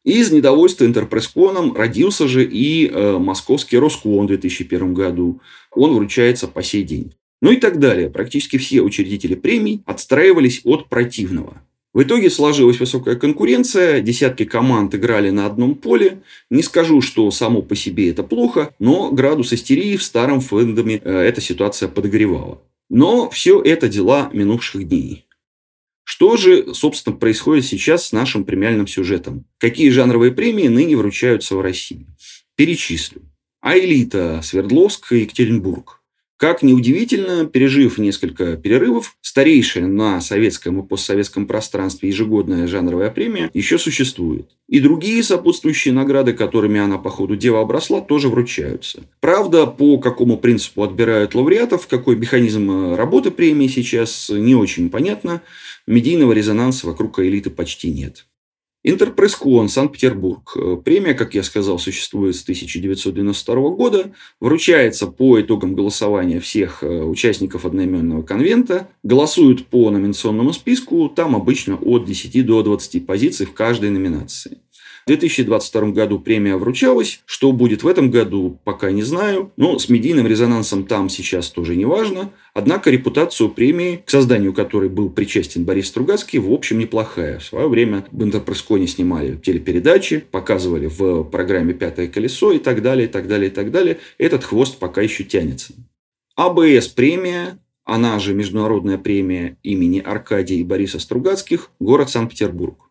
Из 0.05 0.31
недовольства 0.31 0.85
Интерпрессконом 0.85 1.75
родился 1.75 2.29
же 2.29 2.45
и 2.45 2.87
э, 2.89 3.17
московский 3.17 3.79
Роскон 3.79 4.27
в 4.27 4.29
2001 4.29 4.93
году. 4.93 5.41
Он 5.71 5.95
вручается 5.95 6.47
по 6.47 6.63
сей 6.63 6.83
день. 6.83 7.15
Ну 7.41 7.53
и 7.53 7.57
так 7.57 7.79
далее. 7.79 8.11
Практически 8.11 8.59
все 8.59 8.83
учредители 8.83 9.35
премий 9.35 9.83
отстраивались 9.87 10.61
от 10.65 10.91
противного. 10.91 11.63
В 11.97 12.03
итоге 12.03 12.29
сложилась 12.29 12.79
высокая 12.79 13.17
конкуренция, 13.17 14.03
десятки 14.03 14.45
команд 14.45 14.95
играли 14.95 15.31
на 15.31 15.47
одном 15.47 15.75
поле. 15.75 16.21
Не 16.51 16.63
скажу, 16.63 17.01
что 17.01 17.31
само 17.31 17.63
по 17.63 17.75
себе 17.75 18.11
это 18.11 18.23
плохо, 18.23 18.75
но 18.79 19.11
градус 19.11 19.55
истерии 19.55 19.97
в 19.97 20.03
старом 20.03 20.43
фэндоме 20.43 21.01
э, 21.03 21.11
эта 21.11 21.41
ситуация 21.41 21.89
подогревала. 21.89 22.61
Но 22.91 23.31
все 23.31 23.63
это 23.63 23.89
дела 23.89 24.29
минувших 24.35 24.87
дней. 24.87 25.25
Что 26.05 26.37
же, 26.37 26.75
собственно, 26.75 27.17
происходит 27.17 27.65
сейчас 27.65 28.09
с 28.09 28.13
нашим 28.13 28.45
премиальным 28.45 28.87
сюжетом? 28.87 29.47
Какие 29.57 29.89
жанровые 29.89 30.33
премии 30.33 30.69
ныне 30.69 30.99
вручаются 30.99 31.57
в 31.57 31.63
России? 31.63 32.07
Перечислю. 32.57 33.23
А 33.63 33.75
элита 33.79 34.43
Свердловск 34.43 35.13
и 35.13 35.21
Екатеринбург. 35.21 36.03
Как 36.39 36.63
неудивительно, 36.63 37.47
пережив 37.47 37.97
несколько 37.97 38.57
перерывов, 38.59 39.17
старейшая 39.23 39.87
на 39.87 40.21
советском 40.21 40.81
и 40.81 40.87
постсоветском 40.87 41.47
пространстве 41.47 42.11
ежегодная 42.11 42.67
жанровая 42.67 43.11
премия 43.11 43.51
еще 43.55 43.79
существует. 43.79 44.51
И 44.69 44.81
другие 44.81 45.23
сопутствующие 45.23 45.95
награды, 45.95 46.35
которыми 46.35 46.79
она 46.79 46.99
по 46.99 47.09
ходу 47.09 47.37
дела 47.37 47.61
обросла, 47.61 48.03
тоже 48.03 48.29
вручаются. 48.29 49.05
Правда, 49.21 49.67
по 49.67 49.99
какому 49.99 50.37
принципу 50.37 50.83
отбирают 50.83 51.35
лауреатов, 51.35 51.87
какой 51.87 52.17
механизм 52.17 52.71
э, 52.71 52.97
работы 52.97 53.31
премии 53.31 53.69
сейчас 53.69 54.29
не 54.29 54.55
очень 54.55 54.91
понятно. 54.91 55.41
Медийного 55.87 56.33
резонанса 56.33 56.87
вокруг 56.87 57.19
элиты 57.21 57.49
почти 57.49 57.91
нет. 57.91 58.27
Интерпресскон, 58.89 59.69
Санкт-Петербург. 59.69 60.57
Премия, 60.85 61.15
как 61.15 61.35
я 61.35 61.43
сказал, 61.43 61.81
существует 61.81 62.37
с 62.37 62.45
1992 62.45 63.71
года. 63.71 64.13
Вручается 64.39 65.09
по 65.09 65.41
итогам 65.41 65.75
голосования 65.75 66.39
всех 66.39 66.85
э, 66.85 67.03
участников 67.03 67.67
одноименного 67.67 68.23
конвента. 68.23 68.89
Голосуют 69.03 69.67
по 69.67 69.91
номинационному 69.91 70.53
списку. 70.53 71.09
Там 71.09 71.35
обычно 71.35 71.75
от 71.75 72.05
10 72.05 72.47
до 72.47 72.63
20 72.63 73.05
позиций 73.05 73.47
в 73.47 73.55
каждой 73.55 73.91
номинации. 73.91 74.59
В 75.07 75.09
2022 75.09 75.91
году 75.91 76.19
премия 76.19 76.57
вручалась. 76.57 77.21
Что 77.27 77.53
будет 77.53 77.85
в 77.85 77.87
этом 77.87 78.11
году, 78.11 78.59
пока 78.65 78.91
не 78.91 79.05
знаю. 79.05 79.53
Но 79.57 79.79
с 79.79 79.89
медийным 79.89 80.27
резонансом 80.27 80.85
там 80.85 81.09
сейчас 81.09 81.49
тоже 81.51 81.77
не 81.77 81.85
важно. 81.85 82.33
Однако 82.55 82.91
репутацию 82.91 83.51
премии, 83.51 84.03
к 84.05 84.11
созданию 84.11 84.53
которой 84.53 84.89
был 84.89 85.09
причастен 85.09 85.65
Борис 85.65 85.87
Стругацкий, 85.87 86.41
в 86.41 86.53
общем 86.53 86.81
неплохая. 86.81 87.39
В 87.39 87.45
свое 87.45 87.69
время 87.69 88.05
в 88.11 88.25
Интерпресконе 88.25 88.89
снимали 88.89 89.37
телепередачи, 89.37 90.25
показывали 90.29 90.89
в 90.89 91.23
программе 91.23 91.73
«Пятое 91.73 92.09
колесо» 92.09 92.51
и 92.51 92.59
так 92.59 92.83
далее, 92.83 93.07
и 93.07 93.09
так 93.09 93.29
далее, 93.29 93.49
и 93.49 93.55
так 93.55 93.71
далее. 93.71 93.99
Этот 94.19 94.43
хвост 94.43 94.77
пока 94.81 95.03
еще 95.03 95.23
тянется. 95.23 95.73
АБС 96.35 96.89
премия 96.89 97.61
она 97.85 98.19
же 98.19 98.35
Международная 98.35 98.99
премия 98.99 99.57
имени 99.63 100.01
Аркадия 100.01 100.59
и 100.59 100.65
Бориса 100.65 100.99
Стругацких, 100.99 101.71
город 101.79 102.11
Санкт-Петербург. 102.11 102.86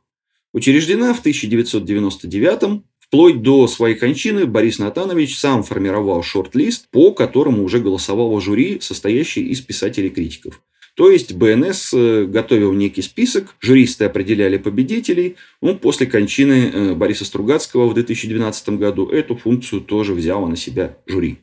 Учреждена 0.56 1.14
в 1.14 1.20
1999 1.20 2.82
Вплоть 3.00 3.42
до 3.42 3.68
своей 3.68 3.96
кончины 3.96 4.46
Борис 4.46 4.80
Натанович 4.80 5.38
сам 5.38 5.64
формировал 5.64 6.24
шорт-лист, 6.24 6.88
по 6.92 7.12
которому 7.12 7.64
уже 7.64 7.80
голосовало 7.80 8.40
жюри, 8.42 8.80
состоящее 8.82 9.46
из 9.46 9.60
писателей-критиков. 9.62 10.62
То 10.96 11.12
есть 11.12 11.34
БНС 11.34 11.94
э, 11.94 12.26
готовил 12.26 12.72
некий 12.72 13.02
список, 13.02 13.56
жюристы 13.60 14.06
определяли 14.06 14.58
победителей. 14.58 15.36
Ну, 15.62 15.76
после 15.76 16.08
кончины 16.08 16.72
э, 16.74 16.94
Бориса 16.96 17.26
Стругацкого 17.26 17.88
в 17.88 17.94
2012 17.94 18.70
году 18.70 19.08
эту 19.08 19.36
функцию 19.36 19.82
тоже 19.82 20.14
взяла 20.14 20.48
на 20.48 20.56
себя 20.56 20.98
жюри. 21.06 21.40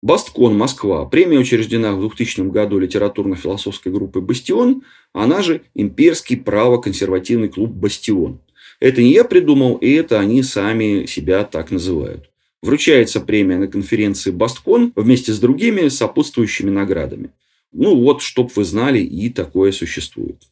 Басткон, 0.00 0.56
Москва. 0.56 1.04
Премия 1.06 1.38
учреждена 1.38 1.92
в 1.92 2.00
2000 2.00 2.50
году 2.50 2.78
литературно-философской 2.78 3.90
группой 3.90 4.22
«Бастион», 4.22 4.82
она 5.12 5.42
же 5.42 5.62
Имперский 5.74 6.36
право-консервативный 6.36 7.48
клуб 7.48 7.70
«Бастион». 7.70 8.40
Это 8.78 9.02
не 9.02 9.12
я 9.12 9.24
придумал, 9.24 9.74
и 9.74 9.90
это 9.90 10.20
они 10.20 10.44
сами 10.44 11.06
себя 11.06 11.42
так 11.42 11.72
называют. 11.72 12.30
Вручается 12.62 13.20
премия 13.20 13.58
на 13.58 13.66
конференции 13.66 14.30
«Басткон» 14.30 14.92
вместе 14.94 15.32
с 15.32 15.40
другими 15.40 15.88
сопутствующими 15.88 16.70
наградами. 16.70 17.30
Ну 17.72 17.96
вот, 17.96 18.22
чтоб 18.22 18.54
вы 18.54 18.64
знали, 18.64 19.00
и 19.00 19.30
такое 19.30 19.72
существует. 19.72 20.42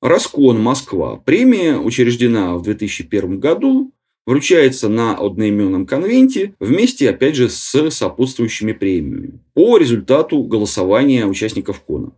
Раскон, 0.00 0.60
Москва. 0.60 1.16
Премия 1.16 1.76
учреждена 1.76 2.56
в 2.56 2.62
2001 2.62 3.40
году 3.40 3.92
вручается 4.26 4.88
на 4.88 5.16
одноименном 5.16 5.86
конвенте 5.86 6.54
вместе, 6.60 7.08
опять 7.08 7.36
же, 7.36 7.48
с 7.48 7.90
сопутствующими 7.90 8.72
премиями 8.72 9.38
по 9.54 9.78
результату 9.78 10.42
голосования 10.42 11.26
участников 11.26 11.80
КОНа. 11.80 12.12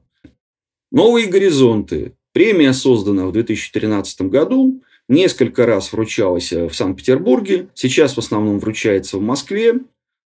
Новые 0.91 1.27
горизонты. 1.27 2.15
Премия 2.33 2.73
создана 2.73 3.27
в 3.27 3.33
2013 3.33 4.23
году, 4.23 4.83
несколько 5.09 5.67
раз 5.67 5.93
вручалась 5.93 6.53
в 6.53 6.73
Санкт-Петербурге, 6.73 7.69
сейчас 7.75 8.15
в 8.15 8.19
основном 8.19 8.59
вручается 8.59 9.19
в 9.19 9.23
Москве. 9.23 9.75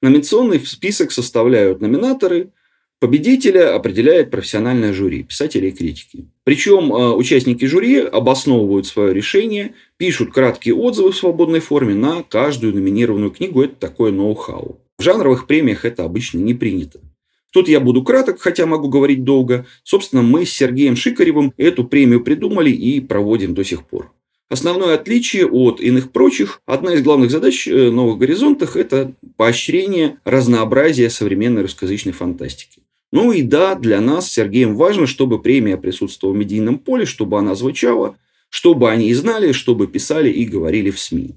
Номинационный 0.01 0.61
список 0.65 1.13
составляют 1.13 1.81
номинаторы– 1.81 2.51
Победителя 3.03 3.75
определяет 3.75 4.31
профессиональное 4.31 4.93
жюри, 4.93 5.25
писатели 5.25 5.67
и 5.67 5.71
критики. 5.73 6.29
Причем 6.45 6.95
э, 6.95 7.11
участники 7.11 7.65
жюри 7.65 7.99
обосновывают 7.99 8.87
свое 8.87 9.13
решение, 9.13 9.75
пишут 9.97 10.33
краткие 10.33 10.77
отзывы 10.77 11.11
в 11.11 11.17
свободной 11.17 11.59
форме 11.59 11.97
на 11.97 12.23
каждую 12.23 12.73
номинированную 12.73 13.33
книгу. 13.33 13.61
Это 13.61 13.75
такое 13.75 14.13
ноу-хау. 14.13 14.79
В 14.99 15.03
жанровых 15.03 15.49
премиях 15.49 15.85
это 15.85 16.05
обычно 16.05 16.39
не 16.39 16.55
принято. 16.55 17.01
Тут 17.53 17.67
я 17.67 17.81
буду 17.81 18.05
краток, 18.05 18.41
хотя 18.41 18.67
могу 18.67 18.87
говорить 18.87 19.25
долго. 19.25 19.67
Собственно, 19.83 20.23
мы 20.23 20.47
с 20.47 20.53
Сергеем 20.53 20.95
Шикаревым 20.95 21.55
эту 21.57 21.83
премию 21.83 22.23
придумали 22.23 22.71
и 22.71 23.01
проводим 23.01 23.53
до 23.53 23.65
сих 23.65 23.85
пор. 23.85 24.13
Основное 24.49 24.95
отличие 24.95 25.47
от 25.49 25.81
иных 25.81 26.13
прочих, 26.13 26.63
одна 26.67 26.95
из 26.95 27.03
главных 27.03 27.33
задач 27.33 27.67
э, 27.67 27.91
«Новых 27.91 28.19
горизонтах»– 28.19 28.77
это 28.77 29.13
поощрение 29.37 30.19
разнообразия 30.25 31.11
современной 31.11 31.63
русскоязычной 31.63 32.13
фантастики. 32.13 32.82
Ну 33.13 33.31
и 33.31 33.43
да, 33.43 33.75
для 33.75 34.01
нас 34.01 34.27
с 34.27 34.33
Сергеем 34.33 34.75
важно, 34.75 35.07
чтобы 35.07 35.41
премия 35.41 35.77
присутствовала 35.77 36.35
в 36.35 36.39
медийном 36.39 36.79
поле, 36.79 37.05
чтобы 37.05 37.39
она 37.39 37.55
звучала, 37.55 38.17
чтобы 38.49 38.91
они 38.91 39.13
знали, 39.13 39.53
чтобы 39.53 39.87
писали 39.87 40.31
и 40.31 40.47
говорили 40.47 40.91
в 40.91 40.99
СМИ. 40.99 41.37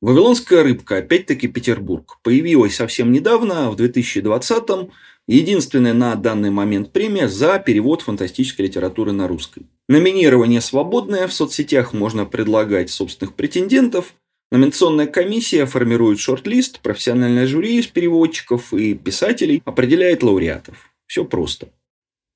Вавилонская 0.00 0.62
рыбка, 0.62 0.96
опять-таки 0.96 1.46
Петербург, 1.46 2.18
появилась 2.22 2.76
совсем 2.76 3.12
недавно, 3.12 3.70
в 3.70 3.76
2020-м, 3.76 4.90
единственная 5.28 5.92
на 5.92 6.14
данный 6.14 6.50
момент 6.50 6.90
премия 6.90 7.28
за 7.28 7.58
перевод 7.58 8.00
фантастической 8.00 8.64
литературы 8.64 9.12
на 9.12 9.28
русский. 9.28 9.66
Номинирование 9.90 10.62
свободное, 10.62 11.28
в 11.28 11.34
соцсетях 11.34 11.92
можно 11.92 12.24
предлагать 12.24 12.90
собственных 12.90 13.34
претендентов, 13.34 14.14
Номинационная 14.52 15.06
комиссия 15.06 15.64
формирует 15.64 16.18
шорт-лист, 16.18 16.80
профессиональное 16.80 17.46
жюри 17.46 17.78
из 17.78 17.86
переводчиков 17.86 18.74
и 18.74 18.94
писателей 18.94 19.62
определяет 19.64 20.24
лауреатов. 20.24 20.89
Все 21.10 21.24
просто. 21.24 21.70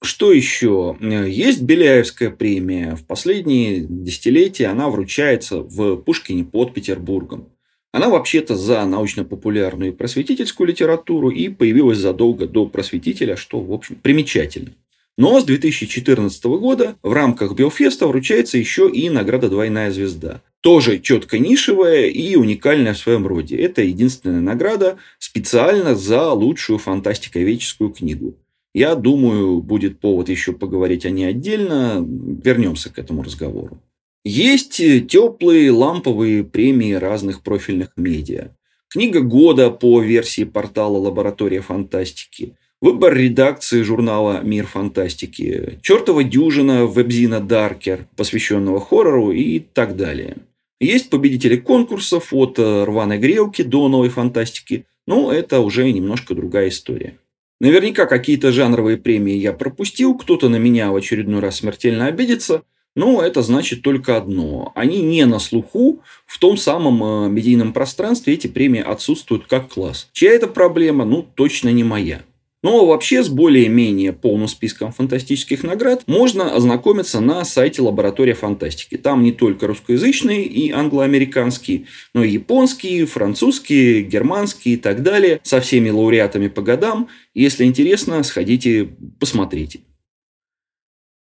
Что 0.03 0.33
еще? 0.33 0.97
Есть 1.01 1.63
Беляевская 1.63 2.31
премия. 2.31 2.97
В 2.97 3.07
последние 3.07 3.87
десятилетия 3.89 4.67
она 4.67 4.91
вручается 4.91 5.59
в 5.61 5.95
Пушкине 5.99 6.43
под 6.43 6.75
Петербургом. 6.75 7.51
Она 7.93 8.09
вообще-то 8.09 8.57
за 8.57 8.85
научно-популярную 8.85 9.93
и 9.93 9.95
просветительскую 9.95 10.67
литературу 10.67 11.31
и 11.31 11.51
появилась 11.51 11.99
задолго 11.99 12.49
до 12.49 12.67
просветителя, 12.67 13.37
что, 13.37 13.61
в 13.61 13.73
общем, 13.73 13.95
примечательно. 13.95 14.73
Но 15.17 15.41
с 15.41 15.45
2014 15.45 16.45
года 16.45 16.97
в 17.05 17.13
рамках 17.13 17.55
Белфеста 17.55 18.09
вручается 18.09 18.59
еще 18.59 18.91
и 18.91 19.09
награда 19.09 19.49
«Двойная 19.49 19.93
звезда». 19.93 20.43
Тоже 20.63 20.99
четко 20.99 21.39
нишевая 21.39 22.07
и 22.07 22.35
уникальная 22.35 22.95
в 22.95 22.99
своем 22.99 23.25
роде. 23.25 23.57
Это 23.57 23.83
единственная 23.83 24.41
награда 24.41 24.99
специально 25.21 25.95
за 25.95 26.33
лучшую 26.33 26.81
фантастиковедческую 26.81 27.91
книгу. 27.91 28.35
Я 28.75 28.97
думаю, 28.97 29.61
будет 29.61 30.01
повод 30.01 30.29
еще 30.29 30.53
поговорить 30.53 31.07
о 31.07 31.11
ней 31.11 31.27
отдельно. 31.27 32.05
Вернемся 32.05 32.93
к 32.93 32.99
этому 32.99 33.23
разговору. 33.23 33.79
Есть 34.25 34.83
теплые 35.09 35.71
ламповые 35.71 36.43
премии 36.43 36.93
разных 36.95 37.43
профильных 37.43 37.93
медиа. 37.97 38.49
Книга 38.89 39.21
года 39.21 39.71
по 39.71 40.01
версии 40.01 40.45
портала 40.45 40.99
«Лаборатория 40.99 41.61
фантастики». 41.61 42.55
Выбор 42.81 43.15
редакции 43.15 43.83
журнала 43.83 44.41
«Мир 44.43 44.67
фантастики», 44.67 45.79
чертова 45.81 46.23
дюжина 46.23 46.85
вебзина 46.85 47.41
«Даркер», 47.41 48.09
посвященного 48.17 48.81
хоррору 48.81 49.31
и 49.31 49.61
так 49.61 49.97
далее. 49.97 50.37
Есть 50.81 51.11
победители 51.11 51.57
конкурсов 51.57 52.33
от 52.33 52.59
рваной 52.59 53.19
грелки 53.19 53.63
до 53.63 53.89
новой 53.89 54.11
фантастики, 54.11 54.85
но 55.07 55.33
это 55.33 55.61
уже 55.61 55.91
немножко 55.91 56.35
другая 56.35 56.69
история. 56.69 57.17
Наверняка 57.65 58.05
какие-то 58.05 58.53
жанровые 58.53 58.99
премии 58.99 59.37
я 59.37 59.55
пропустил, 59.55 60.19
кто-то 60.19 60.51
на 60.51 60.57
меня 60.57 60.93
в 60.93 60.97
очередной 60.97 61.41
раз 61.41 61.57
смертельно 61.57 62.09
обидится. 62.09 62.63
Но 62.95 63.23
это 63.23 63.41
значит 63.41 63.81
только 63.81 64.19
одно. 64.19 64.71
Они 64.75 65.01
не 65.01 65.25
на 65.25 65.39
слуху, 65.39 66.03
в 66.27 66.39
том 66.39 66.59
самом 66.59 67.03
э, 67.03 67.29
медийном 67.31 67.73
пространстве 67.73 68.35
эти 68.35 68.49
премии 68.49 68.83
отсутствуют 68.83 69.47
как 69.47 69.71
класс. 69.71 70.11
Чья 70.13 70.33
это 70.33 70.47
проблема? 70.47 71.07
Ну, 71.07 71.27
точно 71.35 71.71
не 71.71 71.85
моя. 71.85 72.21
Но 72.65 72.87
вообще 72.87 73.23
с 73.23 73.29
более-менее 73.29 74.15
полным 74.15 74.49
списком 74.49 74.91
фантастических 74.91 75.65
наград 75.65 76.05
можно 76.07 76.57
ознакомиться 76.57 77.21
на 77.21 77.45
сайте 77.45 77.83
Лаборатория 77.83 78.33
фантастики. 78.33 78.97
Там 78.97 79.23
не 79.23 79.33
только 79.33 79.67
русскоязычные 79.67 80.47
и 80.47 80.71
англоамериканские, 80.71 81.85
но 82.15 82.25
и 82.25 82.31
японские, 82.31 83.05
французские, 83.05 84.01
германские 84.01 84.77
и 84.77 84.79
так 84.79 85.03
далее, 85.03 85.41
со 85.43 85.61
всеми 85.61 85.91
лауреатами 85.91 86.49
по 86.49 86.63
годам. 86.63 87.11
Если 87.35 87.65
интересно, 87.65 88.23
сходите, 88.23 88.89
посмотрите. 89.21 89.81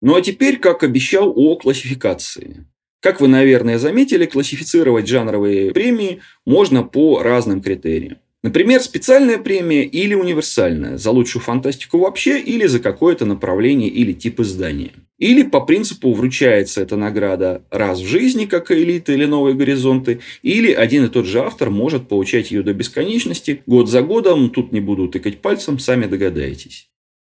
Ну 0.01 0.15
а 0.15 0.23
теперь, 0.23 0.57
как 0.57 0.83
обещал, 0.83 1.31
о 1.37 1.57
классификации. 1.57 2.65
Как 3.01 3.21
вы, 3.21 3.29
наверное, 3.29 3.79
заметили, 3.79 4.25
классифицировать 4.25 5.07
жанровые 5.07 5.73
премии 5.73 6.23
можно 6.47 6.85
по 6.85 7.23
разным 7.23 7.61
критериям. 7.61 8.17
Например, 8.43 8.81
специальная 8.81 9.39
премия 9.39 9.85
или 9.85 10.15
универсальная 10.15 10.97
за 10.97 11.11
лучшую 11.11 11.43
фантастику 11.43 11.99
вообще 11.99 12.41
или 12.41 12.67
за 12.67 12.79
какое-то 12.79 13.25
направление 13.27 13.89
или 13.89 14.13
тип 14.13 14.39
издания. 14.41 14.93
Или 15.19 15.43
по 15.43 15.61
принципу 15.61 16.13
вручается 16.13 16.81
эта 16.81 16.95
награда 16.95 17.65
раз 17.71 17.99
в 17.99 18.07
жизни, 18.07 18.45
как 18.47 18.71
элита 18.71 19.13
или 19.13 19.25
новые 19.25 19.57
горизонты, 19.57 20.21
или 20.43 20.73
один 20.73 21.07
и 21.07 21.09
тот 21.09 21.27
же 21.27 21.41
автор 21.41 21.71
может 21.71 22.07
получать 22.07 22.53
ее 22.53 22.63
до 22.63 22.73
бесконечности, 22.73 23.63
год 23.67 23.89
за 23.89 24.03
годом, 24.03 24.51
тут 24.51 24.71
не 24.71 24.79
буду 24.79 25.09
тыкать 25.09 25.41
пальцем, 25.41 25.81
сами 25.81 26.07
догадаетесь. 26.07 26.89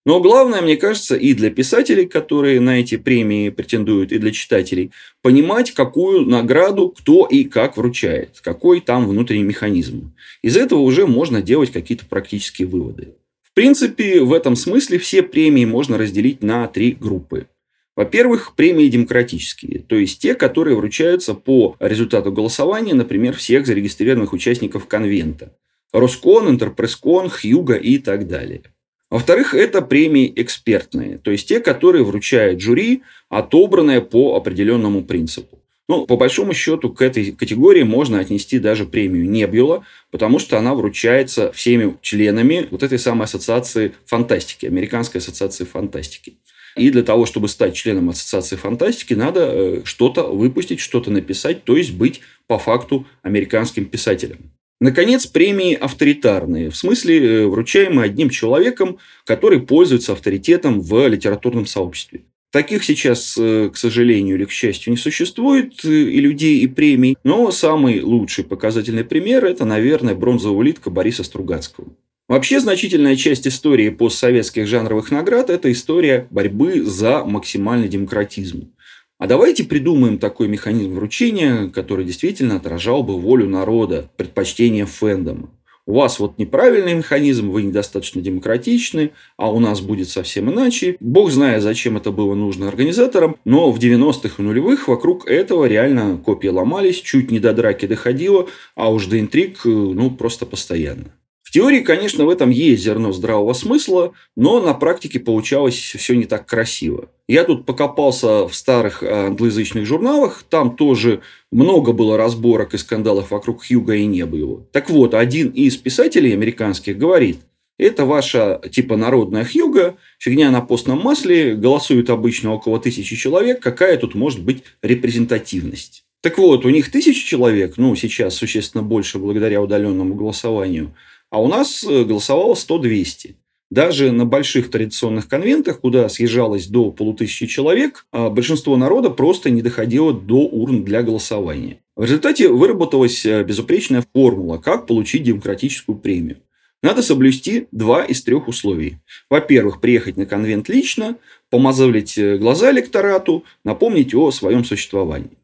Но 0.07 0.21
главное, 0.21 0.63
мне 0.63 0.77
кажется, 0.77 1.17
и 1.17 1.35
для 1.35 1.51
писателей, 1.51 2.07
которые 2.07 2.61
на 2.61 2.79
эти 2.79 2.97
премии 2.97 3.51
претендуют, 3.51 4.13
и 4.13 4.19
для 4.19 4.31
читателей, 4.31 4.93
понимать, 5.21 5.73
какую 5.73 6.25
награду 6.25 6.91
кто 6.91 7.27
и 7.27 7.43
как 7.43 7.77
вручает, 7.77 8.41
какой 8.41 8.81
там 8.81 9.09
внутренний 9.09 9.43
механизм. 9.43 10.15
Из 10.43 10.57
этого 10.57 10.79
уже 10.79 11.09
можно 11.09 11.43
делать 11.43 11.73
какие-то 11.73 12.07
практические 12.07 12.69
выводы. 12.69 13.15
В 13.43 13.53
принципе, 13.53 14.21
в 14.21 14.33
этом 14.33 14.55
смысле 14.55 14.99
все 14.99 15.25
премии 15.25 15.65
можно 15.65 15.99
разделить 15.99 16.41
на 16.41 16.69
три 16.69 16.93
группы. 16.93 17.49
Во-первых, 17.97 18.55
премии 18.55 18.87
демократические, 18.87 19.81
то 19.81 19.97
есть 19.97 20.21
те, 20.23 20.37
которые 20.37 20.77
вручаются 20.77 21.35
по 21.35 21.75
результату 21.81 22.31
голосования, 22.31 22.95
например, 22.95 23.35
всех 23.35 23.67
зарегистрированных 23.67 24.33
участников 24.33 24.87
конвента. 24.87 25.53
Роскон, 25.93 26.49
Интерпресскон, 26.49 27.29
Хьюга 27.29 27.75
и 27.75 27.99
так 27.99 28.29
далее. 28.29 28.63
Во-вторых, 29.11 29.55
это 29.55 29.83
премии 29.83 30.33
экспертные, 30.35 31.19
то 31.19 31.31
есть 31.31 31.49
те, 31.49 31.61
которые 31.61 32.05
вручает 32.05 32.61
жюри, 32.61 33.03
отобранные 33.29 34.01
по 34.01 34.37
определенному 34.37 35.05
принципу. 35.05 35.61
Ну, 35.89 36.05
по 36.05 36.17
большому 36.17 36.53
счету, 36.53 36.93
к 36.93 37.01
этой 37.01 37.31
категории 37.31 37.85
можно 37.85 38.19
отнести 38.19 38.59
даже 38.59 38.87
премию 38.87 39.31
Небюла, 39.31 39.85
потому 40.11 40.41
что 40.41 40.59
она 40.59 40.75
вручается 40.75 41.53
всеми 41.53 41.97
членами 42.03 42.67
вот 42.73 42.83
этой 42.83 42.99
самой 42.99 43.25
ассоциации 43.25 43.93
фантастики, 44.05 44.67
Американской 44.67 45.21
ассоциации 45.21 45.65
фантастики. 45.65 46.39
И 46.77 46.91
для 46.91 47.05
того, 47.05 47.25
чтобы 47.25 47.49
стать 47.49 47.75
членом 47.75 48.11
ассоциации 48.11 48.57
фантастики, 48.57 49.15
надо 49.15 49.49
э, 49.51 49.83
что-то 49.85 50.25
выпустить, 50.25 50.81
что-то 50.81 51.11
написать, 51.13 51.63
то 51.65 51.77
есть 51.77 51.93
быть 51.93 52.21
по 52.49 52.59
факту 52.59 53.07
американским 53.23 53.87
писателем. 53.87 54.51
Наконец, 54.81 55.27
премии 55.27 55.75
авторитарные, 55.75 56.71
в 56.71 56.77
смысле 56.77 57.45
э, 57.45 57.47
вручаемые 57.47 58.05
одним 58.05 58.29
человеком, 58.29 58.99
который 59.25 59.61
пользуется 59.61 60.13
авторитетом 60.13 60.81
в 60.81 61.07
литературном 61.07 61.65
сообществе. 61.65 62.23
Таких 62.53 62.85
сейчас, 62.85 63.37
э, 63.39 63.71
к 63.73 63.77
сожалению 63.77 64.37
или 64.37 64.45
к 64.45 64.51
счастью, 64.51 64.91
не 64.91 64.99
существует 64.99 65.83
э, 65.85 65.89
и 65.89 66.21
людей, 66.21 66.61
и 66.61 66.67
премий. 66.67 67.17
Но 67.25 67.51
самый 67.53 68.03
лучший 68.03 68.45
показательный 68.45 69.05
пример– 69.05 69.45
это, 69.47 69.65
наверное, 69.65 70.15
бронзовая 70.15 70.57
улитка 70.57 70.91
Бориса 70.91 71.25
Стругацкого. 71.25 71.89
Вообще, 72.29 72.61
значительная 72.61 73.17
часть 73.17 73.47
истории 73.47 73.89
постсоветских 73.89 74.67
жанровых 74.67 75.11
наград– 75.11 75.49
это 75.51 75.73
история 75.73 76.27
борьбы 76.31 76.83
за 76.83 77.25
максимальный 77.25 77.89
демократизм. 77.89 78.73
А 79.19 79.27
давайте 79.27 79.65
придумаем 79.65 80.19
такой 80.19 80.47
механизм 80.47 80.97
вручения, 80.97 81.69
который 81.69 82.05
действительно 82.05 82.57
отражал 82.57 83.03
бы 83.03 83.19
волю 83.19 83.49
народа, 83.49 84.11
предпочтение 84.17 84.85
фэндома. 84.85 85.49
У 85.87 85.95
вас 85.95 86.19
вот 86.19 86.37
неправильный 86.37 86.95
механизм, 86.95 87.49
вы 87.51 87.63
недостаточно 87.63 88.21
демократичны, 88.21 89.13
а 89.37 89.51
у 89.51 89.61
нас 89.61 89.81
будет 89.81 90.11
совсем 90.11 90.53
иначе. 90.53 90.97
Бог 91.01 91.31
знает, 91.31 91.63
зачем 91.63 91.97
это 91.97 92.11
было 92.11 92.35
нужно 92.35 92.69
организаторам, 92.69 93.37
но 93.45 93.71
в 93.71 93.79
90-х 93.79 94.35
и 94.37 94.43
нулевых 94.43 94.89
вокруг 94.89 95.27
этого 95.29 95.65
реально 95.65 96.19
копии 96.19 96.49
ломались, 96.49 97.01
чуть 97.01 97.31
не 97.31 97.39
до 97.39 97.55
драки 97.55 97.87
доходило, 97.87 98.49
а 98.75 98.93
уж 98.93 99.07
до 99.07 99.19
интриг 99.19 99.65
ну, 99.65 100.11
просто 100.11 100.45
постоянно 100.45 101.15
теории, 101.51 101.81
конечно, 101.81 102.25
в 102.25 102.29
этом 102.29 102.51
есть 102.51 102.83
зерно 102.83 103.13
здравого 103.13 103.53
смысла, 103.53 104.13
но 104.37 104.61
на 104.61 104.75
практике 104.75 105.21
получалось 105.21 105.77
все 105.77 106.15
не 106.15 106.25
так 106.25 106.45
красиво. 106.45 107.09
Я 107.29 107.45
тут 107.45 107.65
покопался 107.65 108.49
в 108.49 108.55
старых 108.55 109.03
э, 109.03 109.09
англоязычных 109.09 109.87
журналах, 109.87 110.45
там 110.51 110.77
тоже 110.77 111.23
много 111.53 111.93
было 111.93 112.17
разборок 112.17 112.75
и 112.75 112.79
скандалов 112.79 113.31
вокруг 113.31 113.65
Хьюга 113.65 113.95
и 113.95 114.07
неба 114.07 114.37
его. 114.37 114.67
Так 114.73 114.91
вот, 114.91 115.15
один 115.15 115.51
из 115.51 115.77
писателей 115.77 116.33
американских 116.33 116.99
говорит, 116.99 117.39
это 117.79 118.05
ваша 118.05 118.61
типа 118.71 118.97
народная 118.97 119.45
Хьюга, 119.45 119.97
фигня 120.19 120.51
на 120.51 120.63
постном 120.63 121.01
масле, 121.01 121.55
голосуют 121.55 122.11
обычно 122.11 122.55
около 122.55 122.81
тысячи 122.81 123.15
человек, 123.15 123.61
какая 123.61 123.97
тут 123.99 124.17
может 124.17 124.43
быть 124.43 124.65
репрезентативность? 124.83 126.03
Так 126.23 126.39
вот, 126.39 126.65
у 126.65 126.71
них 126.71 126.91
тысяча 126.91 127.25
человек, 127.25 127.75
ну, 127.77 127.95
сейчас 127.95 128.35
существенно 128.35 128.83
больше 128.83 129.19
благодаря 129.19 129.63
удаленному 129.63 130.17
голосованию– 130.17 130.93
а 131.31 131.41
у 131.41 131.49
нас 131.49 131.85
э, 131.85 132.05
голосовало 132.05 132.55
100-200. 132.55 133.35
Даже 133.71 134.13
на 134.13 134.25
больших 134.25 134.71
традиционных 134.71 135.29
конвентах, 135.29 135.81
куда 135.81 136.09
съезжалось 136.09 136.69
до 136.69 136.93
полутысячи 136.93 137.47
человек, 137.47 138.07
а, 138.13 138.31
большинство 138.31 138.77
народа 138.77 139.11
просто 139.11 139.51
не 139.51 139.61
доходило 139.61 140.13
до 140.13 140.37
урн 140.37 140.85
для 140.85 141.03
голосования. 141.03 141.81
В 141.97 142.05
результате 142.05 142.49
выработалась 142.49 143.27
э, 143.27 143.43
безупречная 143.43 144.05
формула, 144.15 144.59
как 144.59 144.87
получить 144.87 145.25
демократическую 145.25 145.99
премию. 145.99 146.37
Надо 146.83 147.03
соблюсти 147.03 147.67
два 147.73 148.05
из 148.05 148.23
трех 148.23 148.47
условий. 148.47 148.99
Во-первых, 149.29 149.81
приехать 149.81 150.17
на 150.17 150.27
конвент 150.27 150.69
лично, 150.69 151.17
помазывать 151.51 152.17
э, 152.17 152.37
глаза 152.37 152.71
электорату, 152.71 153.45
напомнить 153.65 154.15
о 154.15 154.31
своем 154.31 154.65
существовании. 154.65 155.37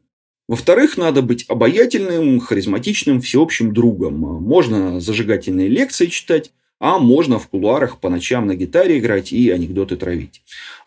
Во-вторых, 0.47 0.97
надо 0.97 1.21
быть 1.21 1.45
обаятельным, 1.47 2.39
харизматичным, 2.39 3.21
всеобщим 3.21 3.73
другом. 3.73 4.15
Можно 4.15 4.99
зажигательные 4.99 5.69
лекции 5.69 6.07
читать, 6.07 6.51
а 6.79 6.99
можно 6.99 7.39
в 7.39 7.47
кулуарах 7.47 7.99
по 7.99 8.09
ночам 8.09 8.45
на 8.47 8.55
гитаре 8.55 8.99
играть 8.99 9.31
и 9.31 9.49
анекдоты 9.49 9.95
травить. 9.95 10.41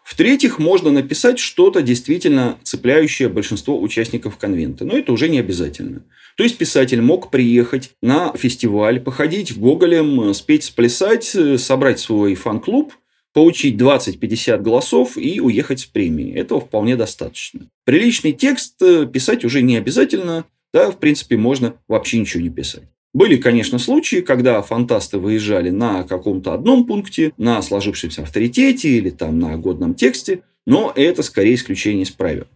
В-третьих, 0.04 0.58
можно 0.58 0.90
написать 0.90 1.38
что-то 1.38 1.80
действительно 1.80 2.58
цепляющее 2.62 3.30
большинство 3.30 3.80
участников 3.80 4.36
конвента. 4.36 4.84
Но 4.84 4.96
это 4.96 5.10
уже 5.12 5.28
не 5.28 5.40
обязательно. 5.40 6.04
То 6.36 6.44
есть 6.44 6.58
писатель 6.58 7.00
мог 7.00 7.30
приехать 7.30 7.92
на 8.02 8.32
фестиваль, 8.36 9.00
походить 9.00 9.58
гоголем, 9.58 10.34
спеть, 10.34 10.64
сплясать, 10.64 11.34
собрать 11.58 11.98
свой 11.98 12.34
фан-клуб– 12.34 12.92
получить 13.36 13.78
20-50 13.78 14.62
голосов 14.62 15.18
и 15.18 15.42
уехать 15.42 15.80
с 15.80 15.84
премией. 15.84 16.34
Этого 16.34 16.58
вполне 16.58 16.96
достаточно. 16.96 17.68
Приличный 17.84 18.32
текст 18.32 18.80
э, 18.80 19.04
писать 19.04 19.44
уже 19.44 19.60
не 19.60 19.76
обязательно, 19.76 20.46
да, 20.72 20.90
в 20.90 20.96
принципе, 20.96 21.36
можно 21.36 21.74
вообще 21.86 22.18
ничего 22.18 22.42
не 22.42 22.48
писать. 22.48 22.84
Были, 23.12 23.36
конечно, 23.36 23.78
случаи, 23.78 24.22
когда 24.22 24.62
фантасты 24.62 25.18
выезжали 25.18 25.68
на 25.68 26.04
каком-то 26.04 26.54
одном 26.54 26.86
пункте, 26.86 27.34
на 27.36 27.60
сложившемся 27.60 28.22
авторитете 28.22 28.88
или 28.88 29.10
там 29.10 29.38
на 29.38 29.58
годном 29.58 29.92
тексте, 29.94 30.40
но 30.66 30.90
это 30.96 31.22
скорее 31.22 31.56
исключение 31.56 32.04
из 32.04 32.10
правил. 32.10 32.46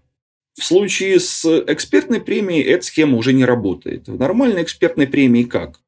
В 0.58 0.64
случае 0.64 1.20
с 1.20 1.44
экспертной 1.66 2.22
премией 2.22 2.62
эта 2.62 2.86
схема 2.86 3.18
уже 3.18 3.34
не 3.34 3.44
работает. 3.44 4.08
В 4.08 4.18
нормальной 4.18 4.62
экспертной 4.62 5.06
премии 5.06 5.42
как? 5.42 5.78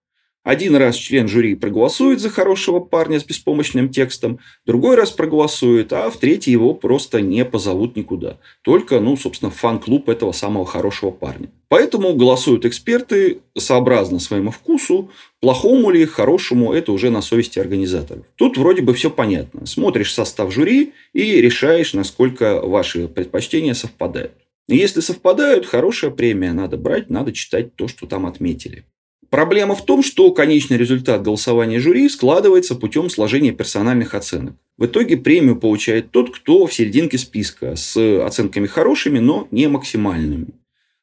Один 0.45 0.75
раз 0.75 0.97
член 0.97 1.29
жюри 1.29 1.55
проголосует 1.55 2.19
за 2.19 2.29
хорошего 2.29 2.81
парня 2.81 3.21
с 3.21 3.25
беспомощным 3.25 3.91
текстом, 3.91 4.41
другой 4.67 4.97
раз 4.97 5.13
проголосует, 5.13 5.93
а 5.93 6.11
в 6.11 6.17
третий 6.17 6.51
его 6.51 6.75
просто 6.75 7.21
не 7.21 7.45
позовут 7.45 7.95
никуда. 7.95 8.39
Только, 8.63 8.99
ну, 8.99 9.17
собственно, 9.17 9.53
фан-клуб 9.53 10.09
этого 10.09 10.33
самого 10.33 10.67
хорошего 10.67 11.13
парня. 11.13 11.49
Поэтому 11.69 12.15
голосуют 12.15 12.65
эксперты 12.65 13.39
сообразно 13.57 14.19
своему 14.19 14.51
вкусу, 14.51 15.13
плохому 15.41 15.91
ли, 15.91 16.05
хорошему, 16.07 16.73
это 16.73 16.91
уже 16.91 17.11
на 17.11 17.23
совести 17.23 17.61
организаторов. 17.61 18.27
Тут 18.35 18.59
вроде 18.59 18.83
бы 18.83 18.95
все 18.95 19.11
понятно. 19.11 19.65
Смотришь 19.65 20.13
состав 20.13 20.53
жюри 20.53 20.93
и 21.13 21.41
решаешь, 21.41 21.95
насколько 21.95 22.61
ваши 22.61 23.07
предпочтения 23.07 23.75
совпадают. 23.75 24.33
Если 24.67 25.01
совпадают, 25.01 25.67
хорошая 25.67 26.11
премия, 26.11 26.53
надо 26.53 26.77
брать, 26.77 27.11
надо 27.11 27.33
читать 27.33 27.77
то, 27.77 27.87
что 27.87 28.07
там 28.07 28.27
отметили. 28.27 28.85
Проблема 29.33 29.75
в 29.75 29.83
том, 29.87 30.03
что 30.03 30.31
конечный 30.31 30.77
результат 30.77 31.23
голосования 31.23 31.81
жюри 31.81 32.07
складывается 32.11 32.75
путем 32.75 33.09
сложения 33.09 33.51
персональных 33.51 34.15
оценок. 34.15 34.57
В 34.77 34.85
итоге 34.85 35.17
премию 35.17 35.57
получает 35.57 36.11
тот, 36.11 36.37
кто 36.37 36.67
в 36.67 36.75
серединке 36.75 37.17
списка 37.17 37.75
с 37.75 37.97
оценками 38.23 38.67
хорошими, 38.67 39.21
но 39.21 39.49
не 39.51 39.69
максимальными. 39.69 40.49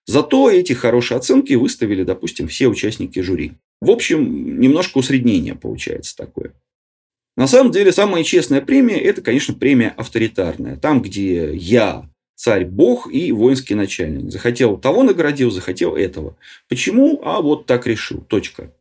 Зато 0.05 0.51
эти 0.51 0.73
хорошие 0.73 1.17
оценки 1.17 1.53
выставили, 1.55 2.03
допустим, 2.03 2.47
все 2.47 2.67
участники 2.67 3.17
жюри. 3.17 3.53
В 3.81 3.89
общем, 3.89 4.59
немножко 4.59 4.99
усреднение 4.99 5.55
получается 5.55 6.15
такое. 6.15 6.53
На 7.35 7.47
самом 7.47 7.71
деле, 7.71 7.91
самая 7.91 8.23
честная 8.23 8.61
премия– 8.61 8.99
это, 8.99 9.23
конечно, 9.23 9.55
премия 9.55 9.89
авторитарная. 9.97 10.75
Там, 10.75 11.01
где 11.01 11.55
я 11.55 12.07
царь 12.39 12.63
бог 12.63 13.11
и 13.11 13.33
воинский 13.33 13.75
начальник. 13.75 14.31
Захотел 14.31 14.77
того 14.77 15.03
наградил, 15.03 15.51
захотел 15.51 15.97
этого. 15.97 16.37
Почему? 16.69 17.21
А 17.25 17.41
вот 17.41 17.65
так 17.65 17.85
решил. 17.85 18.21
Точка. 18.21 18.71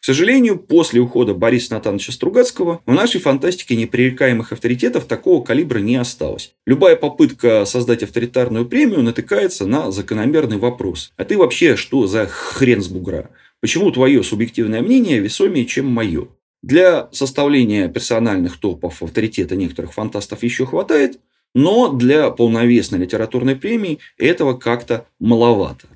К 0.00 0.04
сожалению, 0.04 0.58
после 0.58 1.00
ухода 1.00 1.32
Бориса 1.32 1.74
Натановича 1.74 2.12
Стругацкого 2.12 2.82
в 2.84 2.92
нашей 2.92 3.20
фантастике 3.20 3.76
непререкаемых 3.76 4.52
авторитетов 4.52 5.04
такого 5.04 5.44
калибра 5.44 5.78
не 5.78 5.94
осталось. 5.94 6.54
Любая 6.66 6.96
попытка 6.96 7.64
создать 7.66 8.02
авторитарную 8.02 8.66
премию 8.66 9.02
натыкается 9.02 9.64
на 9.64 9.92
закономерный 9.92 10.58
вопрос. 10.58 11.12
А 11.16 11.24
ты 11.24 11.38
вообще 11.38 11.76
что 11.76 12.08
за 12.08 12.26
хрен 12.26 12.82
с 12.82 12.88
бугра? 12.88 13.30
Почему 13.60 13.92
твое 13.92 14.24
субъективное 14.24 14.82
мнение 14.82 15.20
весомее, 15.20 15.66
чем 15.66 15.86
мое? 15.86 16.26
Для 16.62 17.08
составления 17.12 17.88
персональных 17.88 18.56
топов 18.56 19.02
авторитета 19.02 19.54
некоторых 19.54 19.92
фантастов 19.92 20.42
еще 20.42 20.66
хватает, 20.66 21.20
но 21.54 21.88
для 21.88 22.30
полновесной 22.30 22.98
литературной 22.98 23.56
премии 23.56 24.00
этого 24.18 24.54
как-то 24.54 25.06
маловато. 25.18 25.86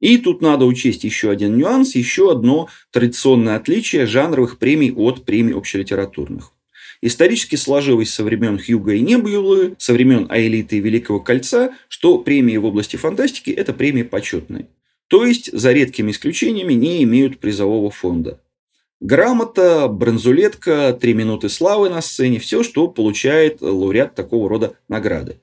И 0.00 0.18
тут 0.18 0.42
надо 0.42 0.64
учесть 0.64 1.04
еще 1.04 1.30
один 1.30 1.56
нюанс, 1.56 1.94
еще 1.94 2.30
одно 2.30 2.68
традиционное 2.92 3.56
отличие 3.56 4.06
жанровых 4.06 4.58
премий 4.58 4.92
от 4.92 5.24
премий 5.24 5.54
общелитературных. 5.54 6.52
Исторически 7.00 7.56
сложилось 7.56 8.12
со 8.12 8.24
времен 8.24 8.58
Хьюга 8.58 8.94
и 8.94 9.00
Небулы, 9.00 9.74
со 9.78 9.92
времен 9.92 10.26
Аэлиты 10.28 10.78
и 10.78 10.80
Великого 10.80 11.20
Кольца, 11.20 11.74
что 11.88 12.18
премии 12.18 12.56
в 12.56 12.64
области 12.64 12.96
фантастики– 12.96 13.50
это 13.56 13.72
премии 13.72 14.02
почетные. 14.02 14.66
То 15.06 15.24
есть, 15.24 15.50
за 15.52 15.72
редкими 15.72 16.10
исключениями, 16.10 16.74
не 16.74 17.02
имеют 17.04 17.38
призового 17.38 17.90
фонда. 17.90 18.40
Грамота, 19.00 19.86
бронзулетка, 19.86 20.96
три 21.00 21.14
минуты 21.14 21.48
славы 21.48 21.88
на 21.88 22.00
сцене– 22.00 22.38
все, 22.40 22.64
что 22.64 22.88
получает 22.88 23.60
лауреат 23.60 24.16
такого 24.16 24.48
рода 24.48 24.74
награды. 24.88 25.36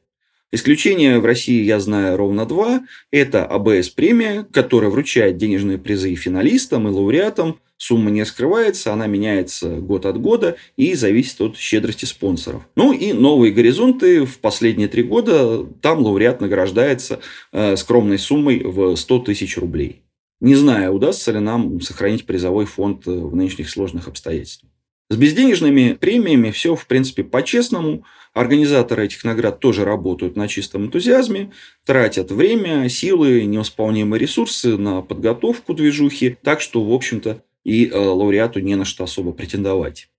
Исключения 0.52 1.20
в 1.20 1.26
России 1.26 1.64
я 1.64 1.80
знаю 1.80 2.18
ровно 2.18 2.46
два. 2.46 2.84
Это 3.12 3.46
АБС-премия, 3.46 4.46
которая 4.52 4.90
вручает 4.90 5.38
денежные 5.38 5.78
призы 5.78 6.16
финалистам 6.16 6.88
и 6.88 6.92
лауреатам. 6.92 7.60
Сумма 7.78 8.10
не 8.10 8.26
скрывается, 8.26 8.94
она 8.94 9.08
меняется 9.08 9.70
год 9.78 10.06
от 10.06 10.20
года 10.20 10.56
и 10.78 10.94
зависит 10.94 11.42
от 11.42 11.58
щедрости 11.58 12.06
спонсоров. 12.06 12.64
Ну 12.76 12.94
и 12.94 13.12
новые 13.12 13.52
горизонты 13.52 14.26
в 14.26 14.40
последние 14.40 14.88
три 14.88 15.04
года. 15.04 15.66
Там 15.82 16.00
лауреат 16.00 16.40
награждается 16.40 17.20
э, 17.52 17.76
скромной 17.76 18.18
суммой 18.18 18.62
в 18.64 18.96
100 18.96 19.20
тысяч 19.20 19.58
рублей. 19.58 20.05
Не 20.42 20.56
знаю, 20.56 20.94
удастся 20.94 21.32
ли 21.32 21.40
нам 21.40 21.80
сохранить 21.82 22.26
призовой 22.26 22.66
фонд 22.66 23.08
э, 23.08 23.12
в 23.12 23.36
нынешних 23.36 23.70
сложных 23.70 24.08
обстоятельствах. 24.08 24.72
С 25.10 25.18
безденежными 25.18 25.94
премиями 25.94 26.52
все, 26.52 26.76
в 26.76 26.88
принципе, 26.88 27.24
по-честному. 27.24 28.06
Организаторы 28.34 29.06
этих 29.06 29.24
наград 29.24 29.60
тоже 29.60 29.86
работают 29.86 30.36
на 30.36 30.48
чистом 30.48 30.86
энтузиазме, 30.86 31.54
тратят 31.86 32.32
время, 32.32 32.90
силы, 32.90 33.44
невосполнимые 33.44 34.20
ресурсы 34.20 34.78
на 34.78 35.02
подготовку 35.02 35.74
движухи, 35.74 36.38
так 36.42 36.60
что, 36.60 36.84
в 36.84 36.92
общем-то, 36.92 37.44
и 37.64 37.88
э, 37.88 37.98
лауреату 37.98 38.60
не 38.60 38.76
на 38.76 38.84
что 38.84 39.06
особо 39.06 39.32
претендовать. 39.32 40.10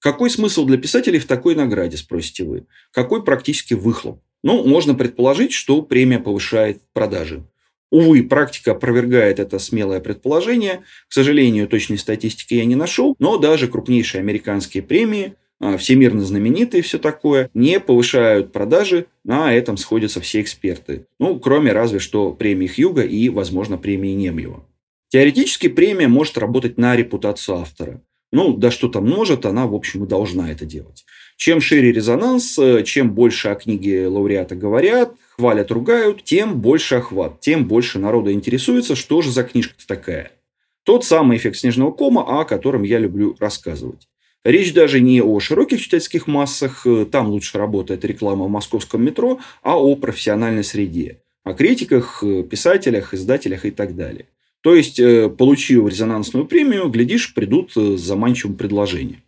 Какой 0.00 0.30
смысл 0.30 0.64
для 0.64 0.78
писателей 0.78 1.18
в 1.18 1.26
такой 1.26 1.54
награде, 1.54 1.96
спросите 1.96 2.44
вы? 2.44 2.66
Какой 2.92 3.24
практически 3.24 3.74
выхлоп? 3.74 4.20
Ну, 4.42 4.64
можно 4.64 4.94
предположить, 4.94 5.52
что 5.52 5.82
премия 5.82 6.20
повышает 6.20 6.82
продажи. 6.92 7.44
Увы, 7.90 8.22
практика 8.22 8.72
опровергает 8.72 9.38
это 9.38 9.58
смелое 9.58 10.00
предположение. 10.00 10.82
К 11.08 11.12
сожалению, 11.12 11.68
точной 11.68 11.98
статистики 11.98 12.54
я 12.54 12.64
не 12.64 12.74
нашел, 12.74 13.16
но 13.18 13.38
даже 13.38 13.68
крупнейшие 13.68 14.20
американские 14.20 14.82
премии, 14.82 15.34
а, 15.60 15.76
всемирно 15.76 16.22
знаменитые 16.22 16.80
и 16.80 16.82
все 16.82 16.98
такое, 16.98 17.50
не 17.54 17.80
повышают 17.80 18.52
продажи, 18.52 19.06
на 19.24 19.52
этом 19.52 19.76
сходятся 19.76 20.20
все 20.20 20.40
эксперты. 20.40 21.06
Ну, 21.18 21.40
кроме 21.40 21.72
разве 21.72 21.98
что 21.98 22.32
премии 22.32 22.66
Хьюга 22.66 23.02
и, 23.02 23.28
возможно, 23.28 23.78
премии 23.78 24.12
Немьева. 24.12 24.64
Теоретически 25.08 25.68
премия 25.68 26.06
может 26.06 26.36
работать 26.36 26.76
на 26.76 26.94
репутацию 26.94 27.58
автора. 27.58 28.02
Ну, 28.30 28.56
да 28.56 28.70
что 28.70 28.88
там 28.88 29.08
может, 29.08 29.46
она, 29.46 29.66
в 29.66 29.74
общем, 29.74 30.04
и 30.04 30.06
должна 30.06 30.50
это 30.50 30.66
делать. 30.66 31.04
Чем 31.36 31.60
шире 31.60 31.92
резонанс, 31.92 32.58
э, 32.58 32.82
чем 32.84 33.12
больше 33.12 33.48
о 33.48 33.54
книге 33.54 34.06
лауреата 34.08 34.54
говорят, 34.54 35.14
хвалят, 35.36 35.70
ругают, 35.70 36.24
тем 36.24 36.60
больше 36.60 36.96
охват, 36.96 37.40
тем 37.40 37.66
больше 37.66 37.98
народа 37.98 38.32
интересуется, 38.32 38.96
что 38.96 39.22
же 39.22 39.30
за 39.30 39.44
книжка-то 39.44 39.86
такая. 39.86 40.32
Тот 40.84 41.04
самый 41.04 41.36
эффект 41.36 41.56
снежного 41.56 41.90
кома, 41.92 42.40
о 42.40 42.44
котором 42.44 42.82
я 42.82 42.98
люблю 42.98 43.36
рассказывать. 43.38 44.08
Речь 44.44 44.72
даже 44.72 45.00
не 45.00 45.20
о 45.20 45.38
широких 45.40 45.80
читательских 45.80 46.26
массах, 46.26 46.86
э, 46.86 47.06
там 47.06 47.28
лучше 47.28 47.56
работает 47.56 48.04
реклама 48.04 48.46
в 48.46 48.50
московском 48.50 49.04
метро, 49.04 49.40
а 49.62 49.78
о 49.78 49.94
профессиональной 49.96 50.64
среде. 50.64 51.20
О 51.44 51.54
критиках, 51.54 52.22
э, 52.22 52.42
писателях, 52.42 53.14
издателях 53.14 53.64
и 53.64 53.70
так 53.70 53.96
далее. 53.96 54.26
То 54.62 54.74
есть, 54.74 55.00
получив 55.36 55.86
резонансную 55.88 56.46
премию, 56.46 56.88
глядишь, 56.88 57.32
придут 57.32 57.72
с 57.74 57.98
заманчивым 57.98 58.56
предложением. 58.56 59.22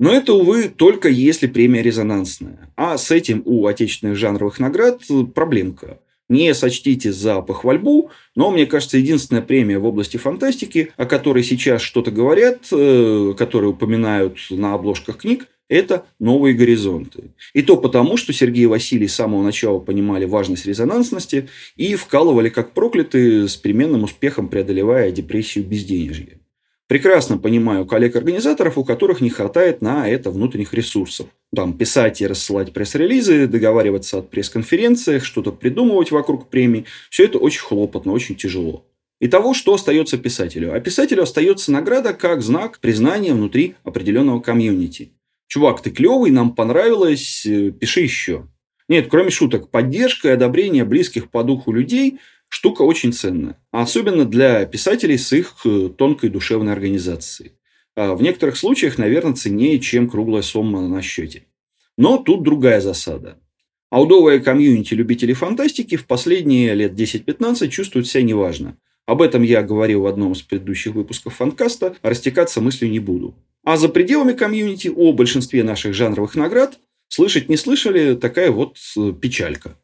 Но 0.00 0.10
это, 0.14 0.32
увы, 0.32 0.70
только 0.70 1.10
если 1.10 1.46
премия 1.46 1.82
резонансная. 1.82 2.72
А 2.74 2.96
с 2.96 3.10
этим 3.10 3.42
у 3.44 3.66
отечественных 3.66 4.16
жанровых 4.16 4.58
наград 4.58 5.02
проблемка. 5.34 5.98
Не 6.30 6.54
сочтите 6.54 7.12
за 7.12 7.42
похвальбу, 7.42 8.10
но, 8.34 8.50
мне 8.50 8.64
кажется, 8.64 8.96
единственная 8.96 9.42
премия 9.42 9.78
в 9.78 9.84
области 9.84 10.16
фантастики, 10.16 10.92
о 10.96 11.04
которой 11.04 11.42
сейчас 11.42 11.82
что-то 11.82 12.12
говорят, 12.12 12.68
э, 12.72 13.34
которые 13.36 13.72
упоминают 13.72 14.38
на 14.48 14.74
обложках 14.74 15.18
книг, 15.18 15.48
это 15.70 16.04
«Новые 16.18 16.54
горизонты». 16.54 17.30
И 17.54 17.62
то 17.62 17.76
потому, 17.76 18.16
что 18.16 18.32
Сергей 18.32 18.64
и 18.64 18.66
Василий 18.66 19.08
с 19.08 19.14
самого 19.14 19.42
начала 19.42 19.78
понимали 19.78 20.26
важность 20.26 20.66
резонансности 20.66 21.48
и 21.76 21.94
вкалывали 21.94 22.50
как 22.50 22.72
проклятые, 22.72 23.48
с 23.48 23.56
переменным 23.56 24.02
успехом 24.02 24.48
преодолевая 24.48 25.12
депрессию 25.12 25.64
безденежья. 25.64 26.40
Прекрасно 26.88 27.38
понимаю 27.38 27.86
коллег-организаторов, 27.86 28.76
у 28.76 28.84
которых 28.84 29.20
не 29.20 29.30
хватает 29.30 29.80
на 29.80 30.08
это 30.08 30.32
внутренних 30.32 30.74
ресурсов. 30.74 31.28
Там 31.54 31.78
писать 31.78 32.20
и 32.20 32.26
рассылать 32.26 32.72
пресс-релизы, 32.72 33.46
договариваться 33.46 34.18
о 34.18 34.22
пресс-конференциях, 34.22 35.24
что-то 35.24 35.52
придумывать 35.52 36.10
вокруг 36.10 36.50
премий. 36.50 36.86
Все 37.08 37.26
это 37.26 37.38
очень 37.38 37.60
хлопотно, 37.60 38.10
очень 38.10 38.34
тяжело. 38.34 38.84
И 39.20 39.28
того, 39.28 39.54
что 39.54 39.74
остается 39.74 40.18
писателю. 40.18 40.74
А 40.74 40.80
писателю 40.80 41.22
остается 41.22 41.70
награда 41.70 42.12
как 42.12 42.42
знак 42.42 42.80
признания 42.80 43.34
внутри 43.34 43.76
определенного 43.84 44.40
комьюнити. 44.40 45.12
Чувак, 45.50 45.82
ты 45.82 45.90
клевый, 45.90 46.30
нам 46.30 46.54
понравилось, 46.54 47.44
э, 47.44 47.72
пиши 47.72 48.02
еще. 48.02 48.46
Нет, 48.88 49.08
кроме 49.10 49.30
шуток, 49.30 49.68
поддержка 49.72 50.28
и 50.28 50.30
одобрение 50.30 50.84
близких 50.84 51.28
по 51.28 51.42
духу 51.42 51.72
людей 51.72 52.20
штука 52.48 52.82
очень 52.82 53.12
ценная. 53.12 53.60
Особенно 53.72 54.24
для 54.24 54.64
писателей 54.64 55.18
с 55.18 55.32
их 55.32 55.56
э, 55.64 55.88
тонкой 55.88 56.30
душевной 56.30 56.72
организацией. 56.72 57.54
А 57.96 58.14
в 58.14 58.22
некоторых 58.22 58.56
случаях, 58.56 58.96
наверное, 58.96 59.34
ценнее, 59.34 59.80
чем 59.80 60.08
круглая 60.08 60.42
сумма 60.42 60.86
на 60.86 61.02
счете. 61.02 61.46
Но 61.98 62.18
тут 62.18 62.44
другая 62.44 62.80
засада. 62.80 63.40
Аудовая 63.90 64.38
комьюнити 64.38 64.94
любителей 64.94 65.34
фантастики 65.34 65.96
в 65.96 66.06
последние 66.06 66.76
лет 66.76 66.92
10-15 66.92 67.66
чувствует 67.70 68.06
себя 68.06 68.22
неважно. 68.22 68.76
Об 69.04 69.20
этом 69.20 69.42
я 69.42 69.64
говорил 69.64 70.02
в 70.02 70.06
одном 70.06 70.30
из 70.30 70.42
предыдущих 70.42 70.94
выпусков 70.94 71.34
фанкаста, 71.34 71.96
а 72.02 72.10
растекаться 72.10 72.60
мыслью 72.60 72.88
не 72.92 73.00
буду. 73.00 73.34
А 73.62 73.76
за 73.76 73.88
пределами 73.88 74.32
комьюнити 74.32 74.88
о 74.88 75.12
большинстве 75.12 75.62
наших 75.62 75.94
жанровых 75.94 76.34
наград 76.34 76.78
слышать 77.08 77.48
не 77.48 77.56
слышали 77.56 78.14
такая 78.14 78.50
вот 78.50 78.78
э, 78.96 79.12
печалька. 79.20 79.76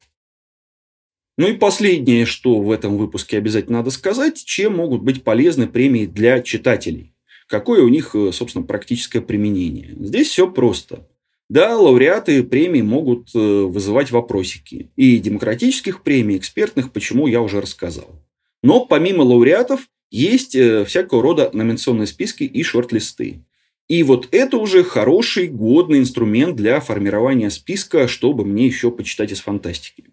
Ну 1.36 1.48
и 1.48 1.52
последнее, 1.52 2.24
что 2.24 2.60
в 2.60 2.70
этом 2.70 2.96
выпуске 2.96 3.36
обязательно 3.36 3.78
надо 3.78 3.90
сказать, 3.90 4.42
чем 4.42 4.76
могут 4.76 5.02
быть 5.02 5.22
полезны 5.22 5.66
премии 5.66 6.06
для 6.06 6.40
читателей. 6.40 7.12
Какое 7.48 7.82
у 7.82 7.88
них, 7.88 8.14
э, 8.14 8.32
собственно, 8.32 8.64
практическое 8.64 9.20
применение. 9.20 9.94
Здесь 10.00 10.28
все 10.28 10.50
просто. 10.50 11.06
Да, 11.50 11.76
лауреаты 11.76 12.42
премий 12.42 12.82
могут 12.82 13.28
э, 13.34 13.38
вызывать 13.38 14.10
вопросики. 14.10 14.90
И 14.96 15.18
демократических 15.18 16.02
премий, 16.02 16.38
экспертных, 16.38 16.92
почему 16.92 17.26
я 17.26 17.42
уже 17.42 17.60
рассказал. 17.60 18.24
Но 18.62 18.86
помимо 18.86 19.22
лауреатов 19.22 19.86
есть 20.10 20.52
всякого 20.52 21.22
рода 21.22 21.50
номинационные 21.52 22.06
списки 22.06 22.44
и 22.44 22.62
шорт-листы. 22.62 23.44
И 23.88 24.02
вот 24.02 24.28
это 24.32 24.56
уже 24.56 24.82
хороший, 24.82 25.46
годный 25.46 25.98
инструмент 25.98 26.56
для 26.56 26.80
формирования 26.80 27.50
списка, 27.50 28.08
чтобы 28.08 28.44
мне 28.44 28.66
еще 28.66 28.90
почитать 28.90 29.30
из 29.30 29.40
фантастики. 29.40 30.04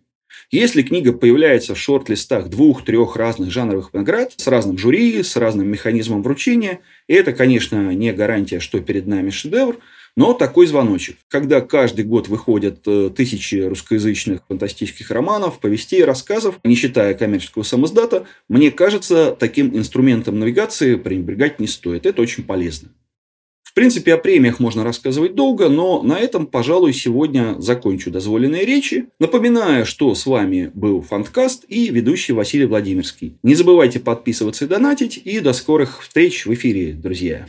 Если 0.52 0.84
книга 0.84 1.14
появляется 1.14 1.74
в 1.74 1.80
шорт-листах 1.80 2.50
двух-трех 2.50 3.16
разных 3.16 3.52
жанровых 3.52 3.92
наград 3.94 4.34
с 4.38 4.46
разным 4.46 4.78
жюри, 4.78 5.24
с 5.24 5.36
разным 5.36 5.68
механизмом 5.68 6.22
вручения, 6.22 6.82
это, 7.08 7.34
конечно, 7.34 7.92
не 7.96 8.14
гарантия, 8.14 8.60
что 8.60 8.80
перед 8.80 9.08
нами 9.08 9.32
шедевр, 9.32 9.80
но 10.16 10.34
такой 10.34 10.68
звоночек. 10.68 11.18
Когда 11.28 11.60
каждый 11.62 12.06
год 12.06 12.28
выходят 12.28 12.82
э, 12.86 13.10
тысячи 13.16 13.56
русскоязычных 13.56 14.42
фантастических 14.48 15.10
романов, 15.10 15.60
повестей, 15.60 16.04
рассказов, 16.04 16.60
не 16.64 16.76
считая 16.76 17.16
коммерческого 17.16 17.64
самоздата, 17.64 18.28
мне 18.48 18.70
кажется, 18.70 19.36
таким 19.40 19.76
инструментом 19.76 20.38
навигации 20.38 20.96
пренебрегать 20.96 21.60
не 21.60 21.66
стоит. 21.66 22.06
Это 22.06 22.22
очень 22.22 22.44
полезно. 22.44 22.90
В 23.74 23.76
принципе, 23.76 24.14
о 24.14 24.20
премиях 24.20 24.60
можно 24.60 24.84
рассказывать 24.84 25.34
долго, 25.34 25.68
но 25.68 26.04
на 26.04 26.20
этом, 26.20 26.46
пожалуй, 26.46 26.94
сегодня 26.94 27.56
закончу 27.58 28.12
дозволенные 28.12 28.66
речи. 28.66 29.08
Напоминаю, 29.18 29.88
что 29.88 30.14
с 30.14 30.28
вами 30.28 30.70
был 30.76 31.02
Фанткаст 31.02 31.66
и 31.68 31.90
ведущий 31.90 32.34
Василий 32.34 32.68
Владимирский. 32.68 33.40
Не 33.42 33.56
забывайте 33.56 34.00
подписываться 34.00 34.66
и 34.66 34.68
донатить, 34.68 35.20
и 35.26 35.40
до 35.40 35.54
скорых 35.54 36.04
встреч 36.04 36.46
в 36.46 36.54
эфире, 36.54 36.94
друзья. 36.94 37.48